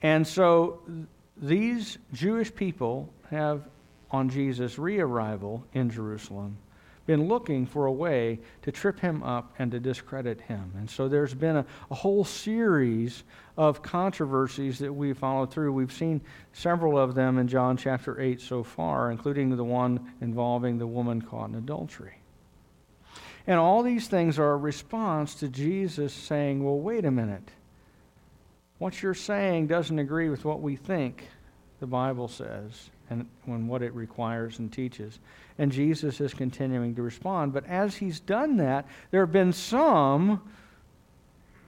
And 0.02 0.26
so, 0.26 0.82
these 1.38 2.00
Jewish 2.12 2.56
people 2.56 3.14
have, 3.30 3.62
on 4.10 4.30
Jesus' 4.30 4.80
re 4.80 5.00
arrival 5.00 5.64
in 5.72 5.92
Jerusalem, 5.92 6.58
been 7.10 7.28
looking 7.28 7.66
for 7.66 7.88
a 7.88 7.92
way 7.92 8.38
to 8.62 8.72
trip 8.72 9.00
him 9.00 9.24
up 9.24 9.52
and 9.58 9.72
to 9.72 9.80
discredit 9.80 10.40
him. 10.42 10.72
And 10.78 10.88
so 10.88 11.10
there's 11.10 11.34
been 11.34 11.56
a, 11.56 11.66
a 11.90 11.96
whole 11.96 12.24
series 12.24 13.24
of 13.58 13.82
controversies 13.82 14.78
that 14.78 14.94
we've 14.94 15.18
followed 15.18 15.50
through. 15.50 15.74
We've 15.74 15.92
seen 15.92 16.22
several 16.54 17.00
of 17.00 17.16
them 17.16 17.40
in 17.40 17.48
John 17.48 17.78
chapter 17.78 18.22
8 18.22 18.40
so 18.40 18.62
far, 18.62 19.10
including 19.10 19.58
the 19.58 19.64
one 19.64 20.14
involving 20.22 20.78
the 20.78 20.86
woman 20.86 21.20
caught 21.20 21.50
in 21.50 21.56
adultery. 21.56 22.14
And 23.48 23.58
all 23.58 23.82
these 23.82 24.08
things 24.08 24.38
are 24.38 24.52
a 24.52 24.58
response 24.58 25.34
to 25.40 25.48
Jesus 25.48 26.14
saying, 26.14 26.64
Well, 26.64 26.78
wait 26.78 27.06
a 27.06 27.12
minute. 27.12 27.50
What 28.78 29.02
you're 29.02 29.16
saying 29.16 29.66
doesn't 29.66 29.98
agree 29.98 30.30
with 30.30 30.46
what 30.46 30.62
we 30.62 30.76
think 30.76 31.28
the 31.80 31.88
Bible 31.88 32.28
says 32.28 32.92
and 33.10 33.28
when 33.46 33.68
what 33.68 33.82
it 33.82 33.94
requires 33.94 34.60
and 34.60 34.72
teaches. 34.72 35.20
And 35.58 35.72
Jesus 35.72 36.22
is 36.22 36.34
continuing 36.34 36.96
to 36.96 37.02
respond. 37.02 37.54
But 37.54 37.66
as 37.66 37.96
he's 37.98 38.20
done 38.20 38.58
that, 38.58 38.86
there 39.12 39.22
have 39.22 39.32
been 39.32 39.54
some 39.54 40.42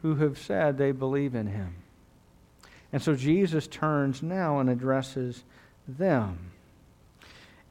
who 0.01 0.15
have 0.15 0.37
said 0.37 0.77
they 0.77 0.91
believe 0.91 1.35
in 1.35 1.47
him. 1.47 1.75
And 2.93 3.01
so 3.01 3.15
Jesus 3.15 3.67
turns 3.67 4.21
now 4.21 4.59
and 4.59 4.69
addresses 4.69 5.43
them. 5.87 6.51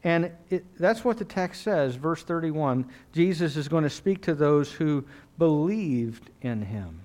And 0.03 0.33
it, 0.49 0.65
that's 0.79 1.05
what 1.05 1.19
the 1.19 1.25
text 1.25 1.63
says, 1.63 1.95
verse 1.97 2.23
31. 2.23 2.89
Jesus 3.13 3.57
is 3.57 3.69
going 3.69 3.85
to 3.85 3.91
speak 3.91 4.23
to 4.23 4.35
those 4.35 4.73
who 4.73 5.05
believed 5.37 6.31
in 6.41 6.63
him. 6.63 7.01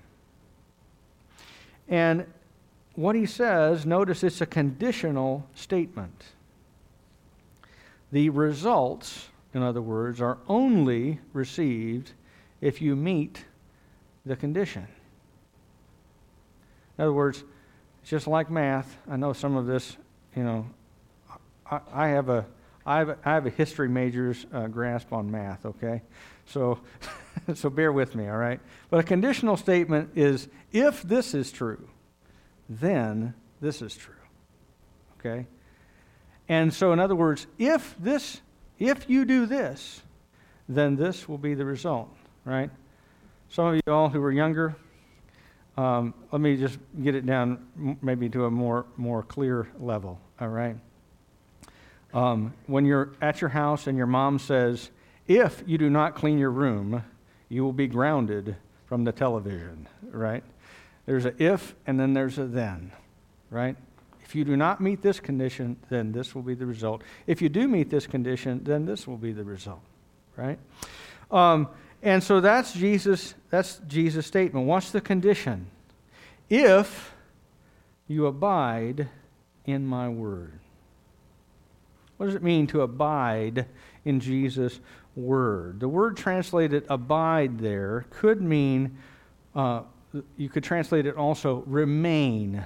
And 1.88 2.26
what 2.94 3.14
he 3.14 3.26
says, 3.26 3.84
notice 3.84 4.24
it's 4.24 4.40
a 4.40 4.46
conditional 4.46 5.46
statement. 5.54 6.24
The 8.16 8.30
results, 8.30 9.28
in 9.52 9.62
other 9.62 9.82
words, 9.82 10.22
are 10.22 10.38
only 10.48 11.20
received 11.34 12.12
if 12.62 12.80
you 12.80 12.96
meet 12.96 13.44
the 14.24 14.34
condition. 14.34 14.88
In 16.96 17.04
other 17.04 17.12
words, 17.12 17.44
just 18.06 18.26
like 18.26 18.50
math. 18.50 18.96
I 19.06 19.16
know 19.16 19.34
some 19.34 19.54
of 19.54 19.66
this, 19.66 19.98
you 20.34 20.44
know, 20.44 20.66
I, 21.70 21.80
I 21.92 22.08
have 22.08 22.30
a 22.30 22.46
I 22.86 23.00
have 23.00 23.18
have 23.20 23.44
a 23.44 23.50
history 23.50 23.90
major's 23.90 24.46
uh, 24.50 24.68
grasp 24.68 25.12
on 25.12 25.30
math, 25.30 25.66
okay? 25.66 26.00
So, 26.46 26.80
so 27.54 27.68
bear 27.68 27.92
with 27.92 28.14
me, 28.14 28.28
all 28.28 28.38
right? 28.38 28.60
But 28.88 29.00
a 29.00 29.02
conditional 29.02 29.58
statement 29.58 30.12
is 30.14 30.48
if 30.72 31.02
this 31.02 31.34
is 31.34 31.52
true, 31.52 31.86
then 32.66 33.34
this 33.60 33.82
is 33.82 33.94
true, 33.94 34.14
okay? 35.20 35.46
And 36.48 36.72
so, 36.72 36.92
in 36.92 37.00
other 37.00 37.16
words, 37.16 37.46
if 37.58 37.94
this, 37.98 38.40
if 38.78 39.08
you 39.10 39.24
do 39.24 39.46
this, 39.46 40.02
then 40.68 40.96
this 40.96 41.28
will 41.28 41.38
be 41.38 41.54
the 41.54 41.64
result, 41.64 42.08
right? 42.44 42.70
Some 43.48 43.66
of 43.66 43.74
you 43.74 43.92
all 43.92 44.08
who 44.08 44.22
are 44.22 44.32
younger, 44.32 44.76
um, 45.76 46.14
let 46.32 46.40
me 46.40 46.56
just 46.56 46.78
get 47.02 47.14
it 47.14 47.26
down 47.26 47.98
maybe 48.00 48.28
to 48.30 48.46
a 48.46 48.50
more, 48.50 48.86
more 48.96 49.22
clear 49.22 49.68
level, 49.78 50.20
all 50.40 50.48
right? 50.48 50.76
Um, 52.14 52.54
when 52.66 52.86
you're 52.86 53.12
at 53.20 53.40
your 53.40 53.50
house 53.50 53.86
and 53.86 53.96
your 53.98 54.06
mom 54.06 54.38
says, 54.38 54.90
if 55.26 55.62
you 55.66 55.76
do 55.76 55.90
not 55.90 56.14
clean 56.14 56.38
your 56.38 56.50
room, 56.50 57.02
you 57.48 57.62
will 57.62 57.72
be 57.72 57.86
grounded 57.86 58.56
from 58.86 59.04
the 59.04 59.12
television, 59.12 59.86
right? 60.02 60.42
There's 61.04 61.24
a 61.24 61.42
if 61.42 61.74
and 61.86 61.98
then 61.98 62.14
there's 62.14 62.38
a 62.38 62.46
then, 62.46 62.92
right? 63.50 63.76
If 64.26 64.34
you 64.34 64.44
do 64.44 64.56
not 64.56 64.80
meet 64.80 65.02
this 65.02 65.20
condition, 65.20 65.76
then 65.88 66.10
this 66.10 66.34
will 66.34 66.42
be 66.42 66.54
the 66.54 66.66
result. 66.66 67.02
If 67.28 67.40
you 67.40 67.48
do 67.48 67.68
meet 67.68 67.90
this 67.90 68.08
condition, 68.08 68.64
then 68.64 68.84
this 68.84 69.06
will 69.06 69.16
be 69.16 69.32
the 69.32 69.44
result, 69.44 69.82
right? 70.36 70.58
Um, 71.30 71.68
and 72.02 72.22
so 72.22 72.40
that's 72.40 72.72
Jesus. 72.72 73.36
That's 73.50 73.80
Jesus' 73.86 74.26
statement. 74.26 74.66
What's 74.66 74.90
the 74.90 75.00
condition? 75.00 75.68
If 76.50 77.14
you 78.08 78.26
abide 78.26 79.08
in 79.64 79.86
my 79.86 80.08
word. 80.08 80.58
What 82.16 82.26
does 82.26 82.34
it 82.34 82.42
mean 82.42 82.66
to 82.68 82.80
abide 82.80 83.66
in 84.04 84.18
Jesus' 84.18 84.80
word? 85.14 85.78
The 85.78 85.88
word 85.88 86.16
translated 86.16 86.84
abide 86.88 87.60
there 87.60 88.06
could 88.10 88.42
mean, 88.42 88.98
uh, 89.54 89.82
you 90.36 90.48
could 90.48 90.64
translate 90.64 91.06
it 91.06 91.16
also 91.16 91.62
remain 91.66 92.64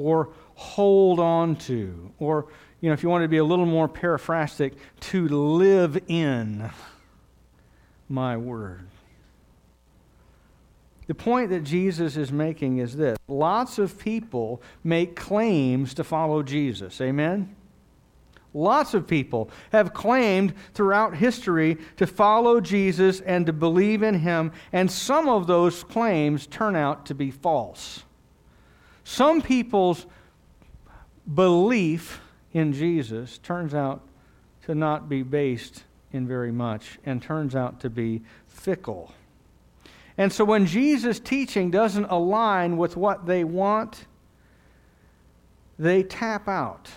or 0.00 0.30
hold 0.60 1.18
on 1.18 1.56
to, 1.56 2.12
or, 2.18 2.48
you 2.82 2.90
know, 2.90 2.92
if 2.92 3.02
you 3.02 3.08
want 3.08 3.22
to 3.22 3.28
be 3.28 3.38
a 3.38 3.44
little 3.44 3.64
more 3.64 3.88
paraphrastic, 3.88 4.74
to 5.00 5.26
live 5.26 5.98
in 6.06 6.70
my 8.10 8.36
word. 8.36 8.86
The 11.06 11.14
point 11.14 11.48
that 11.48 11.64
Jesus 11.64 12.18
is 12.18 12.30
making 12.30 12.76
is 12.76 12.94
this 12.94 13.16
lots 13.26 13.78
of 13.78 13.98
people 13.98 14.60
make 14.84 15.16
claims 15.16 15.94
to 15.94 16.04
follow 16.04 16.42
Jesus. 16.42 17.00
Amen? 17.00 17.56
Lots 18.52 18.92
of 18.92 19.06
people 19.06 19.48
have 19.72 19.94
claimed 19.94 20.52
throughout 20.74 21.16
history 21.16 21.78
to 21.96 22.06
follow 22.06 22.60
Jesus 22.60 23.22
and 23.22 23.46
to 23.46 23.54
believe 23.54 24.02
in 24.02 24.16
him, 24.16 24.52
and 24.74 24.90
some 24.90 25.26
of 25.26 25.46
those 25.46 25.82
claims 25.84 26.46
turn 26.46 26.76
out 26.76 27.06
to 27.06 27.14
be 27.14 27.30
false. 27.30 28.04
Some 29.04 29.40
people's 29.40 30.04
belief 31.34 32.20
in 32.52 32.72
Jesus 32.72 33.38
turns 33.38 33.74
out 33.74 34.02
to 34.62 34.74
not 34.74 35.08
be 35.08 35.22
based 35.22 35.84
in 36.12 36.26
very 36.26 36.52
much 36.52 36.98
and 37.04 37.22
turns 37.22 37.54
out 37.54 37.80
to 37.80 37.90
be 37.90 38.22
fickle. 38.46 39.12
And 40.18 40.32
so 40.32 40.44
when 40.44 40.66
Jesus' 40.66 41.20
teaching 41.20 41.70
doesn't 41.70 42.06
align 42.06 42.76
with 42.76 42.96
what 42.96 43.26
they 43.26 43.44
want, 43.44 44.06
they 45.78 46.02
tap 46.02 46.48
out 46.48 46.90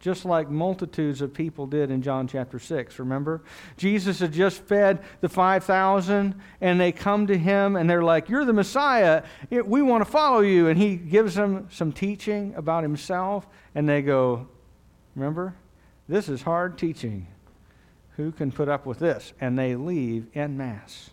just 0.00 0.24
like 0.24 0.48
multitudes 0.48 1.20
of 1.20 1.34
people 1.34 1.66
did 1.66 1.90
in 1.90 2.02
John 2.02 2.28
chapter 2.28 2.58
6. 2.58 2.98
Remember? 2.98 3.42
Jesus 3.76 4.20
had 4.20 4.32
just 4.32 4.62
fed 4.62 5.00
the 5.20 5.28
5,000, 5.28 6.34
and 6.60 6.80
they 6.80 6.92
come 6.92 7.26
to 7.26 7.36
him 7.36 7.74
and 7.76 7.90
they're 7.90 8.02
like, 8.02 8.28
You're 8.28 8.44
the 8.44 8.52
Messiah. 8.52 9.24
We 9.50 9.82
want 9.82 10.04
to 10.04 10.10
follow 10.10 10.40
you. 10.40 10.68
And 10.68 10.78
he 10.78 10.96
gives 10.96 11.34
them 11.34 11.68
some 11.70 11.92
teaching 11.92 12.54
about 12.56 12.82
himself, 12.84 13.46
and 13.74 13.88
they 13.88 14.02
go, 14.02 14.46
Remember? 15.16 15.54
This 16.08 16.28
is 16.28 16.42
hard 16.42 16.78
teaching. 16.78 17.26
Who 18.16 18.32
can 18.32 18.50
put 18.50 18.68
up 18.68 18.86
with 18.86 18.98
this? 18.98 19.32
And 19.40 19.58
they 19.58 19.74
leave 19.74 20.26
en 20.34 20.56
masse, 20.56 21.10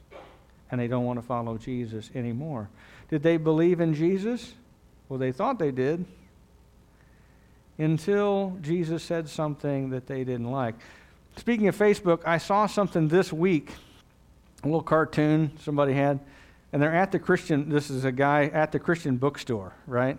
and 0.72 0.80
they 0.80 0.88
don't 0.88 1.06
want 1.06 1.20
to 1.20 1.26
follow 1.26 1.58
Jesus 1.58 2.12
anymore. 2.14 2.70
Did 3.10 3.24
they 3.24 3.38
believe 3.38 3.80
in 3.80 3.94
Jesus? 3.94 4.54
Well, 5.10 5.20
they 5.20 5.32
thought 5.32 5.60
they 5.60 5.72
did 5.72 6.06
until 7.78 8.58
Jesus 8.62 9.04
said 9.04 9.28
something 9.28 9.90
that 9.90 10.08
they 10.08 10.24
didn't 10.24 10.52
like. 10.52 10.76
Speaking 11.38 11.68
of 11.68 11.78
Facebook, 11.78 12.22
I 12.26 12.38
saw 12.38 12.66
something 12.66 13.08
this 13.08 13.34
week, 13.34 13.72
a 14.64 14.68
little 14.68 14.82
cartoon 14.82 15.52
somebody 15.60 15.94
had, 15.94 16.20
and 16.72 16.82
they're 16.82 16.96
at 16.96 17.12
the 17.12 17.20
Christian, 17.20 17.70
this 17.70 17.90
is 17.90 18.06
a 18.06 18.12
guy 18.12 18.46
at 18.46 18.72
the 18.72 18.80
Christian 18.80 19.18
bookstore, 19.18 19.74
right? 19.88 20.18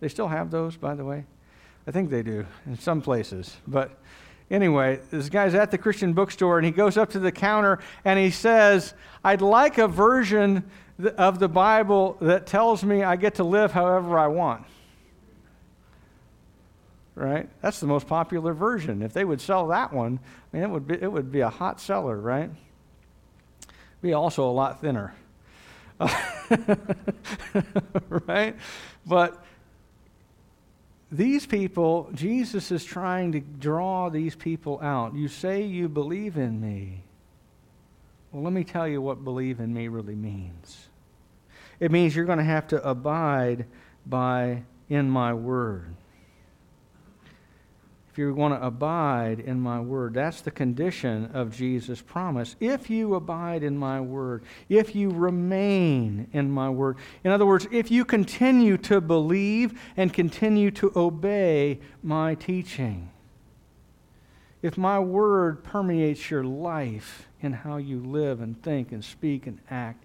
They 0.00 0.08
still 0.08 0.28
have 0.28 0.50
those, 0.50 0.76
by 0.76 0.94
the 0.94 1.04
way? 1.04 1.24
I 1.86 1.90
think 1.90 2.10
they 2.10 2.22
do 2.22 2.44
in 2.66 2.78
some 2.78 3.00
places. 3.00 3.56
But 3.66 3.96
anyway, 4.50 5.00
this 5.10 5.28
guy's 5.28 5.54
at 5.54 5.70
the 5.70 5.78
Christian 5.78 6.12
bookstore 6.12 6.58
and 6.58 6.66
he 6.66 6.72
goes 6.72 6.96
up 6.96 7.10
to 7.10 7.18
the 7.18 7.32
counter 7.32 7.78
and 8.04 8.18
he 8.18 8.30
says, 8.30 8.94
I'd 9.24 9.42
like 9.42 9.78
a 9.78 9.88
version 9.88 10.68
of 11.16 11.38
the 11.38 11.48
Bible 11.48 12.16
that 12.20 12.46
tells 12.46 12.82
me 12.82 13.04
I 13.04 13.16
get 13.16 13.36
to 13.36 13.44
live 13.44 13.72
however 13.72 14.18
I 14.18 14.26
want 14.26 14.66
right? 17.18 17.48
That's 17.60 17.80
the 17.80 17.86
most 17.86 18.06
popular 18.06 18.54
version. 18.54 19.02
If 19.02 19.12
they 19.12 19.24
would 19.24 19.40
sell 19.40 19.66
that 19.68 19.92
one, 19.92 20.20
I 20.52 20.56
mean, 20.56 20.64
it 20.64 20.70
would 20.70 20.86
be, 20.86 20.94
it 21.00 21.10
would 21.10 21.32
be 21.32 21.40
a 21.40 21.50
hot 21.50 21.80
seller, 21.80 22.16
right? 22.16 22.50
Be 24.00 24.12
also 24.12 24.48
a 24.48 24.52
lot 24.52 24.80
thinner. 24.80 25.14
right? 28.08 28.56
But 29.04 29.44
these 31.10 31.44
people, 31.46 32.10
Jesus 32.14 32.70
is 32.70 32.84
trying 32.84 33.32
to 33.32 33.40
draw 33.40 34.08
these 34.08 34.36
people 34.36 34.78
out. 34.80 35.14
You 35.14 35.26
say 35.26 35.62
you 35.62 35.88
believe 35.88 36.36
in 36.36 36.60
me. 36.60 37.02
Well, 38.30 38.44
let 38.44 38.52
me 38.52 38.62
tell 38.62 38.86
you 38.86 39.02
what 39.02 39.24
believe 39.24 39.58
in 39.58 39.74
me 39.74 39.88
really 39.88 40.14
means. 40.14 40.86
It 41.80 41.90
means 41.90 42.14
you're 42.14 42.26
going 42.26 42.38
to 42.38 42.44
have 42.44 42.68
to 42.68 42.88
abide 42.88 43.64
by 44.06 44.62
in 44.88 45.10
my 45.10 45.34
word 45.34 45.94
you 48.18 48.34
want 48.34 48.52
to 48.52 48.66
abide 48.66 49.40
in 49.40 49.60
my 49.60 49.80
word. 49.80 50.14
That's 50.14 50.40
the 50.40 50.50
condition 50.50 51.30
of 51.32 51.56
Jesus' 51.56 52.02
promise. 52.02 52.56
If 52.60 52.90
you 52.90 53.14
abide 53.14 53.62
in 53.62 53.78
my 53.78 54.00
word, 54.00 54.42
if 54.68 54.94
you 54.94 55.10
remain 55.10 56.28
in 56.32 56.50
my 56.50 56.68
word. 56.68 56.98
In 57.24 57.30
other 57.30 57.46
words, 57.46 57.66
if 57.70 57.90
you 57.90 58.04
continue 58.04 58.76
to 58.78 59.00
believe 59.00 59.80
and 59.96 60.12
continue 60.12 60.70
to 60.72 60.92
obey 60.96 61.78
my 62.02 62.34
teaching. 62.34 63.10
If 64.60 64.76
my 64.76 64.98
word 64.98 65.62
permeates 65.62 66.30
your 66.30 66.42
life 66.42 67.28
in 67.40 67.52
how 67.52 67.76
you 67.76 68.00
live 68.00 68.40
and 68.40 68.60
think 68.62 68.90
and 68.90 69.04
speak 69.04 69.46
and 69.46 69.60
act, 69.70 70.02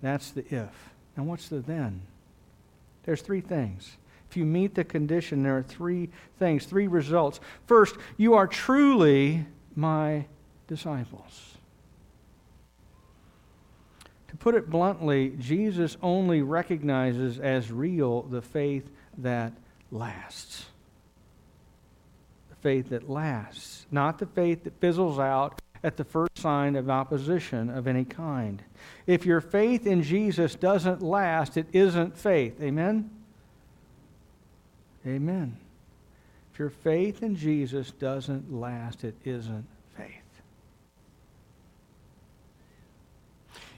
that's 0.00 0.30
the 0.30 0.44
if. 0.54 0.90
And 1.16 1.26
what's 1.26 1.48
the 1.48 1.58
then? 1.58 2.02
There's 3.04 3.22
three 3.22 3.40
things. 3.40 3.96
If 4.30 4.36
you 4.36 4.44
meet 4.44 4.74
the 4.74 4.84
condition, 4.84 5.42
there 5.42 5.56
are 5.56 5.62
three 5.62 6.10
things, 6.38 6.66
three 6.66 6.86
results. 6.86 7.40
First, 7.66 7.96
you 8.16 8.34
are 8.34 8.46
truly 8.46 9.46
my 9.74 10.26
disciples. 10.66 11.54
To 14.28 14.36
put 14.36 14.54
it 14.54 14.68
bluntly, 14.68 15.30
Jesus 15.38 15.96
only 16.02 16.42
recognizes 16.42 17.38
as 17.38 17.72
real 17.72 18.22
the 18.22 18.42
faith 18.42 18.90
that 19.16 19.54
lasts. 19.90 20.66
The 22.50 22.56
faith 22.56 22.90
that 22.90 23.08
lasts, 23.08 23.86
not 23.90 24.18
the 24.18 24.26
faith 24.26 24.64
that 24.64 24.78
fizzles 24.78 25.18
out 25.18 25.62
at 25.82 25.96
the 25.96 26.04
first 26.04 26.36
sign 26.36 26.76
of 26.76 26.90
opposition 26.90 27.70
of 27.70 27.86
any 27.86 28.04
kind. 28.04 28.62
If 29.06 29.24
your 29.24 29.40
faith 29.40 29.86
in 29.86 30.02
Jesus 30.02 30.54
doesn't 30.54 31.00
last, 31.00 31.56
it 31.56 31.68
isn't 31.72 32.18
faith. 32.18 32.60
Amen? 32.60 33.10
Amen. 35.08 35.56
If 36.52 36.58
your 36.58 36.68
faith 36.68 37.22
in 37.22 37.34
Jesus 37.34 37.92
doesn't 37.92 38.52
last, 38.52 39.04
it 39.04 39.14
isn't 39.24 39.66
faith. 39.96 40.06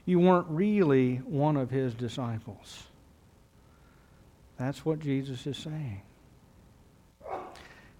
You 0.05 0.19
weren't 0.19 0.47
really 0.49 1.17
one 1.17 1.55
of 1.55 1.69
his 1.69 1.93
disciples. 1.93 2.83
That's 4.57 4.85
what 4.85 4.99
Jesus 4.99 5.47
is 5.47 5.57
saying. 5.57 6.01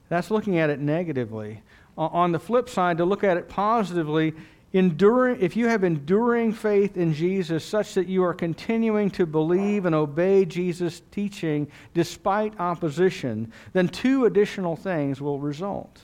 That's 0.09 0.29
looking 0.29 0.57
at 0.57 0.69
it 0.69 0.81
negatively. 0.81 1.61
On 1.97 2.33
the 2.33 2.39
flip 2.39 2.67
side, 2.67 2.97
to 2.97 3.05
look 3.05 3.23
at 3.23 3.37
it 3.37 3.47
positively, 3.47 4.33
enduring, 4.73 5.41
if 5.41 5.55
you 5.55 5.67
have 5.67 5.83
enduring 5.83 6.53
faith 6.53 6.97
in 6.97 7.13
Jesus 7.13 7.65
such 7.65 7.93
that 7.95 8.07
you 8.07 8.23
are 8.23 8.33
continuing 8.33 9.09
to 9.11 9.25
believe 9.25 9.85
and 9.85 9.93
obey 9.93 10.45
Jesus' 10.45 11.01
teaching 11.11 11.69
despite 11.93 12.59
opposition, 12.59 13.51
then 13.73 13.87
two 13.87 14.25
additional 14.25 14.75
things 14.75 15.19
will 15.19 15.39
result. 15.39 16.01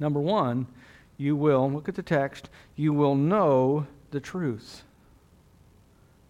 Number 0.00 0.20
one, 0.20 0.66
you 1.16 1.36
will, 1.36 1.70
look 1.70 1.88
at 1.88 1.94
the 1.94 2.02
text, 2.02 2.50
you 2.74 2.92
will 2.92 3.14
know 3.14 3.86
the 4.10 4.20
truth. 4.20 4.82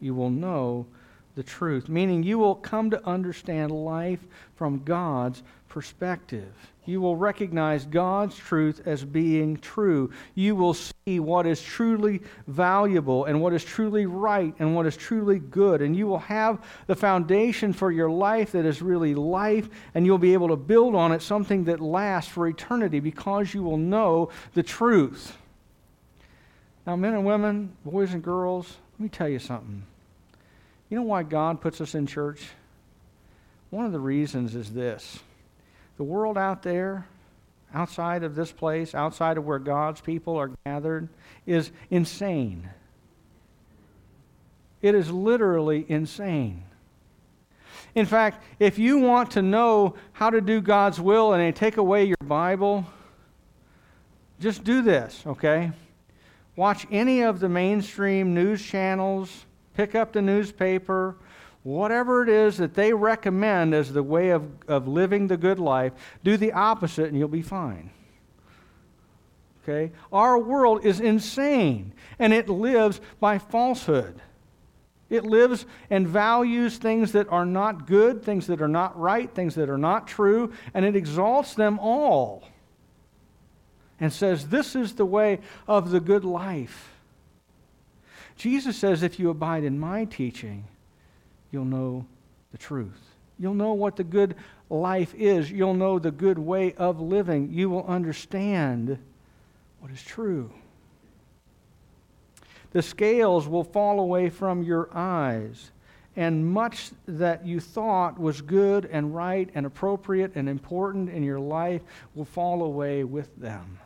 You 0.00 0.14
will 0.14 0.30
know 0.30 0.86
the 1.34 1.42
truth, 1.42 1.88
meaning 1.88 2.22
you 2.22 2.38
will 2.38 2.56
come 2.56 2.90
to 2.90 3.06
understand 3.06 3.70
life 3.70 4.20
from 4.56 4.82
God's 4.84 5.42
perspective. 5.68 6.52
You 6.84 7.00
will 7.00 7.16
recognize 7.16 7.86
God's 7.86 8.36
truth 8.36 8.82
as 8.84 9.04
being 9.04 9.56
true. 9.56 10.10
You 10.34 10.56
will 10.56 10.74
what 11.06 11.46
is 11.46 11.60
truly 11.60 12.22
valuable 12.46 13.24
and 13.24 13.40
what 13.40 13.52
is 13.52 13.64
truly 13.64 14.06
right 14.06 14.54
and 14.60 14.74
what 14.74 14.86
is 14.86 14.96
truly 14.96 15.40
good. 15.40 15.82
And 15.82 15.96
you 15.96 16.06
will 16.06 16.18
have 16.18 16.64
the 16.86 16.94
foundation 16.94 17.72
for 17.72 17.90
your 17.90 18.10
life 18.10 18.52
that 18.52 18.64
is 18.64 18.80
really 18.80 19.14
life, 19.14 19.68
and 19.94 20.06
you'll 20.06 20.18
be 20.18 20.32
able 20.32 20.48
to 20.48 20.56
build 20.56 20.94
on 20.94 21.10
it 21.10 21.20
something 21.20 21.64
that 21.64 21.80
lasts 21.80 22.30
for 22.30 22.46
eternity 22.46 23.00
because 23.00 23.52
you 23.52 23.64
will 23.64 23.76
know 23.76 24.30
the 24.54 24.62
truth. 24.62 25.36
Now, 26.86 26.96
men 26.96 27.14
and 27.14 27.24
women, 27.24 27.76
boys 27.84 28.12
and 28.12 28.22
girls, 28.22 28.76
let 28.94 29.00
me 29.00 29.08
tell 29.08 29.28
you 29.28 29.38
something. 29.38 29.82
You 30.88 30.96
know 30.98 31.02
why 31.02 31.22
God 31.24 31.60
puts 31.60 31.80
us 31.80 31.94
in 31.94 32.06
church? 32.06 32.42
One 33.70 33.86
of 33.86 33.92
the 33.92 34.00
reasons 34.00 34.54
is 34.54 34.72
this 34.72 35.18
the 35.96 36.04
world 36.04 36.38
out 36.38 36.62
there, 36.62 37.06
outside 37.74 38.22
of 38.22 38.34
this 38.34 38.52
place, 38.52 38.94
outside 38.94 39.38
of 39.38 39.44
where 39.44 39.58
God's 39.58 40.00
people 40.00 40.36
are 40.36 40.50
gathered, 40.64 41.08
is 41.46 41.70
insane. 41.90 42.68
It 44.80 44.94
is 44.94 45.10
literally 45.10 45.86
insane. 45.88 46.64
In 47.94 48.06
fact, 48.06 48.42
if 48.58 48.78
you 48.78 48.98
want 48.98 49.32
to 49.32 49.42
know 49.42 49.94
how 50.12 50.30
to 50.30 50.40
do 50.40 50.60
God's 50.60 51.00
will 51.00 51.34
and 51.34 51.54
take 51.54 51.76
away 51.76 52.04
your 52.04 52.16
Bible, 52.24 52.86
just 54.40 54.64
do 54.64 54.82
this, 54.82 55.22
okay? 55.26 55.70
Watch 56.56 56.86
any 56.90 57.22
of 57.22 57.38
the 57.38 57.48
mainstream 57.48 58.34
news 58.34 58.62
channels, 58.62 59.46
pick 59.74 59.94
up 59.94 60.12
the 60.12 60.22
newspaper, 60.22 61.16
whatever 61.62 62.22
it 62.22 62.28
is 62.28 62.56
that 62.56 62.74
they 62.74 62.92
recommend 62.92 63.74
as 63.74 63.92
the 63.92 64.02
way 64.02 64.30
of, 64.30 64.48
of 64.68 64.88
living 64.88 65.28
the 65.28 65.36
good 65.36 65.58
life, 65.58 65.92
do 66.24 66.36
the 66.36 66.52
opposite 66.52 67.06
and 67.06 67.18
you'll 67.18 67.28
be 67.28 67.42
fine. 67.42 67.90
Okay? 69.62 69.92
Our 70.12 70.38
world 70.38 70.84
is 70.84 71.00
insane 71.00 71.92
and 72.18 72.32
it 72.32 72.48
lives 72.48 73.00
by 73.20 73.38
falsehood. 73.38 74.20
It 75.08 75.24
lives 75.24 75.66
and 75.90 76.08
values 76.08 76.78
things 76.78 77.12
that 77.12 77.28
are 77.28 77.44
not 77.44 77.86
good, 77.86 78.24
things 78.24 78.46
that 78.46 78.62
are 78.62 78.68
not 78.68 78.98
right, 78.98 79.32
things 79.32 79.54
that 79.56 79.68
are 79.68 79.78
not 79.78 80.08
true, 80.08 80.52
and 80.72 80.84
it 80.84 80.96
exalts 80.96 81.54
them 81.54 81.78
all 81.78 82.44
and 84.00 84.12
says, 84.12 84.48
This 84.48 84.74
is 84.74 84.94
the 84.94 85.04
way 85.04 85.40
of 85.68 85.90
the 85.90 86.00
good 86.00 86.24
life. 86.24 86.92
Jesus 88.36 88.76
says, 88.76 89.02
if 89.02 89.18
you 89.20 89.30
abide 89.30 89.62
in 89.62 89.78
my 89.78 90.04
teaching, 90.04 90.64
you'll 91.52 91.64
know 91.64 92.04
the 92.50 92.58
truth. 92.58 93.00
You'll 93.38 93.54
know 93.54 93.72
what 93.72 93.96
the 93.96 94.04
good 94.04 94.34
life 94.68 95.14
is. 95.14 95.50
You'll 95.50 95.74
know 95.74 95.98
the 95.98 96.10
good 96.10 96.38
way 96.38 96.74
of 96.74 97.00
living. 97.00 97.52
You 97.52 97.70
will 97.70 97.86
understand 97.86 98.98
what 99.80 99.90
is 99.90 100.02
true. 100.02 100.52
The 102.72 102.82
scales 102.82 103.46
will 103.46 103.64
fall 103.64 104.00
away 104.00 104.30
from 104.30 104.62
your 104.62 104.88
eyes, 104.94 105.72
and 106.16 106.46
much 106.46 106.90
that 107.06 107.44
you 107.44 107.60
thought 107.60 108.18
was 108.18 108.40
good 108.40 108.86
and 108.86 109.14
right 109.14 109.50
and 109.54 109.66
appropriate 109.66 110.32
and 110.34 110.48
important 110.48 111.10
in 111.10 111.22
your 111.22 111.40
life 111.40 111.82
will 112.14 112.24
fall 112.24 112.62
away 112.62 113.04
with 113.04 113.34
them. 113.36 113.78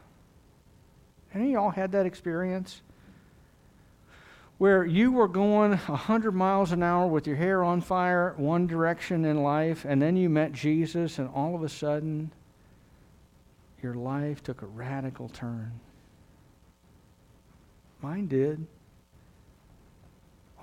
Any 1.35 1.47
of 1.47 1.51
y'all 1.51 1.71
had 1.71 1.93
that 1.93 2.07
experience? 2.07 2.81
Where 4.59 4.85
you 4.85 5.13
were 5.13 5.29
going 5.29 5.73
100 5.73 6.33
miles 6.33 6.73
an 6.73 6.83
hour 6.83 7.07
with 7.07 7.27
your 7.27 7.37
hair 7.37 7.63
on 7.63 7.83
fire, 7.83 8.35
one 8.39 8.67
direction 8.67 9.25
in 9.25 9.43
life, 9.43 9.85
and 9.85 10.01
then 10.01 10.17
you 10.17 10.31
met 10.31 10.53
Jesus, 10.53 11.19
and 11.19 11.29
all 11.35 11.55
of 11.55 11.63
a 11.63 11.69
sudden, 11.69 12.33
your 13.83 13.95
life 13.95 14.43
took 14.43 14.63
a 14.63 14.67
radical 14.67 15.29
turn. 15.29 15.73
Mine 18.01 18.29
did. 18.29 18.67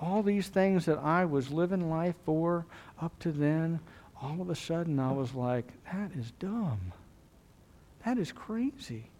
All 0.00 0.22
these 0.22 0.48
things 0.48 0.86
that 0.86 0.98
I 0.98 1.24
was 1.24 1.50
living 1.50 1.88
life 1.88 2.16
for 2.24 2.66
up 3.00 3.16
to 3.20 3.30
then, 3.30 3.78
all 4.20 4.40
of 4.40 4.50
a 4.50 4.56
sudden 4.56 4.98
I 4.98 5.12
was 5.12 5.34
like, 5.34 5.66
that 5.92 6.10
is 6.18 6.32
dumb. 6.32 6.92
That 8.04 8.18
is 8.18 8.32
crazy. 8.32 9.10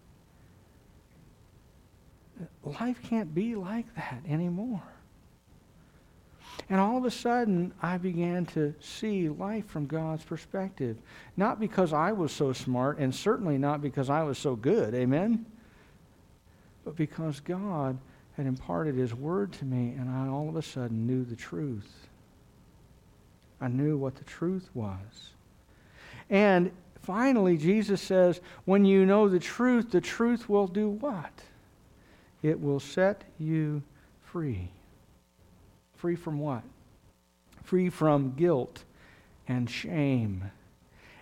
Life 2.63 3.01
can't 3.03 3.33
be 3.33 3.55
like 3.55 3.93
that 3.95 4.21
anymore. 4.27 4.83
And 6.69 6.79
all 6.79 6.97
of 6.97 7.05
a 7.05 7.11
sudden, 7.11 7.73
I 7.81 7.97
began 7.97 8.45
to 8.47 8.73
see 8.79 9.29
life 9.29 9.67
from 9.67 9.85
God's 9.85 10.23
perspective. 10.23 10.97
Not 11.37 11.59
because 11.59 11.93
I 11.93 12.11
was 12.11 12.31
so 12.31 12.53
smart, 12.53 12.97
and 12.97 13.13
certainly 13.13 13.57
not 13.57 13.81
because 13.81 14.09
I 14.09 14.23
was 14.23 14.37
so 14.37 14.55
good, 14.55 14.93
amen? 14.93 15.45
But 16.83 16.95
because 16.95 17.39
God 17.39 17.97
had 18.35 18.47
imparted 18.47 18.95
His 18.95 19.13
Word 19.13 19.53
to 19.53 19.65
me, 19.65 19.95
and 19.97 20.09
I 20.09 20.27
all 20.27 20.49
of 20.49 20.55
a 20.55 20.61
sudden 20.61 21.05
knew 21.05 21.23
the 21.23 21.35
truth. 21.35 22.07
I 23.61 23.67
knew 23.67 23.97
what 23.97 24.15
the 24.15 24.23
truth 24.23 24.69
was. 24.73 25.33
And 26.29 26.71
finally, 27.01 27.57
Jesus 27.57 28.01
says, 28.01 28.41
when 28.65 28.85
you 28.85 29.05
know 29.05 29.29
the 29.29 29.39
truth, 29.39 29.91
the 29.91 30.01
truth 30.01 30.49
will 30.49 30.67
do 30.67 30.89
what? 30.89 31.31
It 32.45 32.61
will 32.61 32.79
set 32.79 33.23
you 33.39 33.81
free. 34.21 34.69
Free 35.95 36.15
from 36.15 36.37
what? 36.37 36.61
Free 37.63 37.89
from 37.89 38.35
guilt 38.35 38.83
and 39.47 39.67
shame 39.67 40.51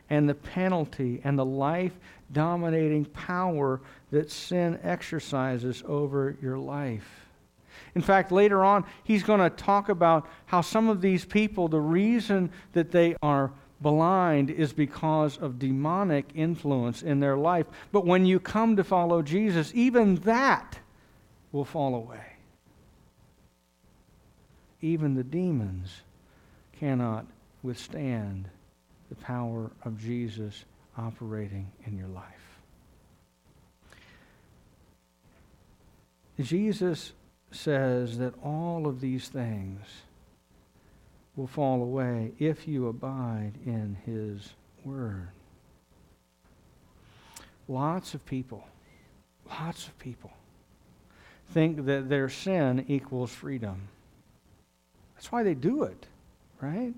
and 0.09 0.27
the 0.27 0.35
penalty 0.35 1.21
and 1.23 1.39
the 1.39 1.45
life 1.45 1.93
dominating 2.33 3.05
power 3.05 3.79
that 4.11 4.31
sin 4.31 4.77
exercises 4.83 5.81
over 5.87 6.35
your 6.41 6.57
life. 6.57 7.25
In 7.95 8.01
fact, 8.01 8.33
later 8.33 8.61
on, 8.61 8.83
he's 9.05 9.23
going 9.23 9.39
to 9.39 9.49
talk 9.49 9.87
about 9.87 10.27
how 10.47 10.59
some 10.59 10.89
of 10.89 10.99
these 10.99 11.23
people, 11.23 11.69
the 11.69 11.79
reason 11.79 12.51
that 12.73 12.91
they 12.91 13.15
are 13.23 13.49
blind 13.79 14.49
is 14.49 14.73
because 14.73 15.37
of 15.37 15.57
demonic 15.57 16.25
influence 16.35 17.01
in 17.01 17.21
their 17.21 17.37
life. 17.37 17.67
But 17.93 18.05
when 18.05 18.25
you 18.25 18.41
come 18.41 18.75
to 18.75 18.83
follow 18.83 19.21
Jesus, 19.21 19.71
even 19.73 20.15
that 20.15 20.79
will 21.53 21.63
fall 21.63 21.95
away 21.95 22.33
even 24.83 25.15
the 25.15 25.23
demons 25.23 26.01
cannot 26.77 27.25
withstand 27.63 28.49
the 29.07 29.15
power 29.15 29.71
of 29.85 29.97
Jesus 29.97 30.65
operating 30.97 31.71
in 31.87 31.97
your 31.97 32.09
life. 32.09 32.25
Jesus 36.41 37.13
says 37.51 38.17
that 38.17 38.33
all 38.43 38.85
of 38.85 38.99
these 38.99 39.29
things 39.29 39.79
will 41.37 41.47
fall 41.47 41.81
away 41.81 42.33
if 42.37 42.67
you 42.67 42.87
abide 42.87 43.53
in 43.65 43.95
his 44.05 44.53
word. 44.83 45.29
Lots 47.69 48.13
of 48.13 48.25
people, 48.25 48.67
lots 49.47 49.87
of 49.87 49.97
people 49.97 50.33
think 51.51 51.85
that 51.85 52.09
their 52.09 52.29
sin 52.29 52.85
equals 52.87 53.31
freedom. 53.31 53.87
That's 55.15 55.31
why 55.31 55.43
they 55.43 55.53
do 55.53 55.83
it, 55.83 56.07
right? 56.59 56.93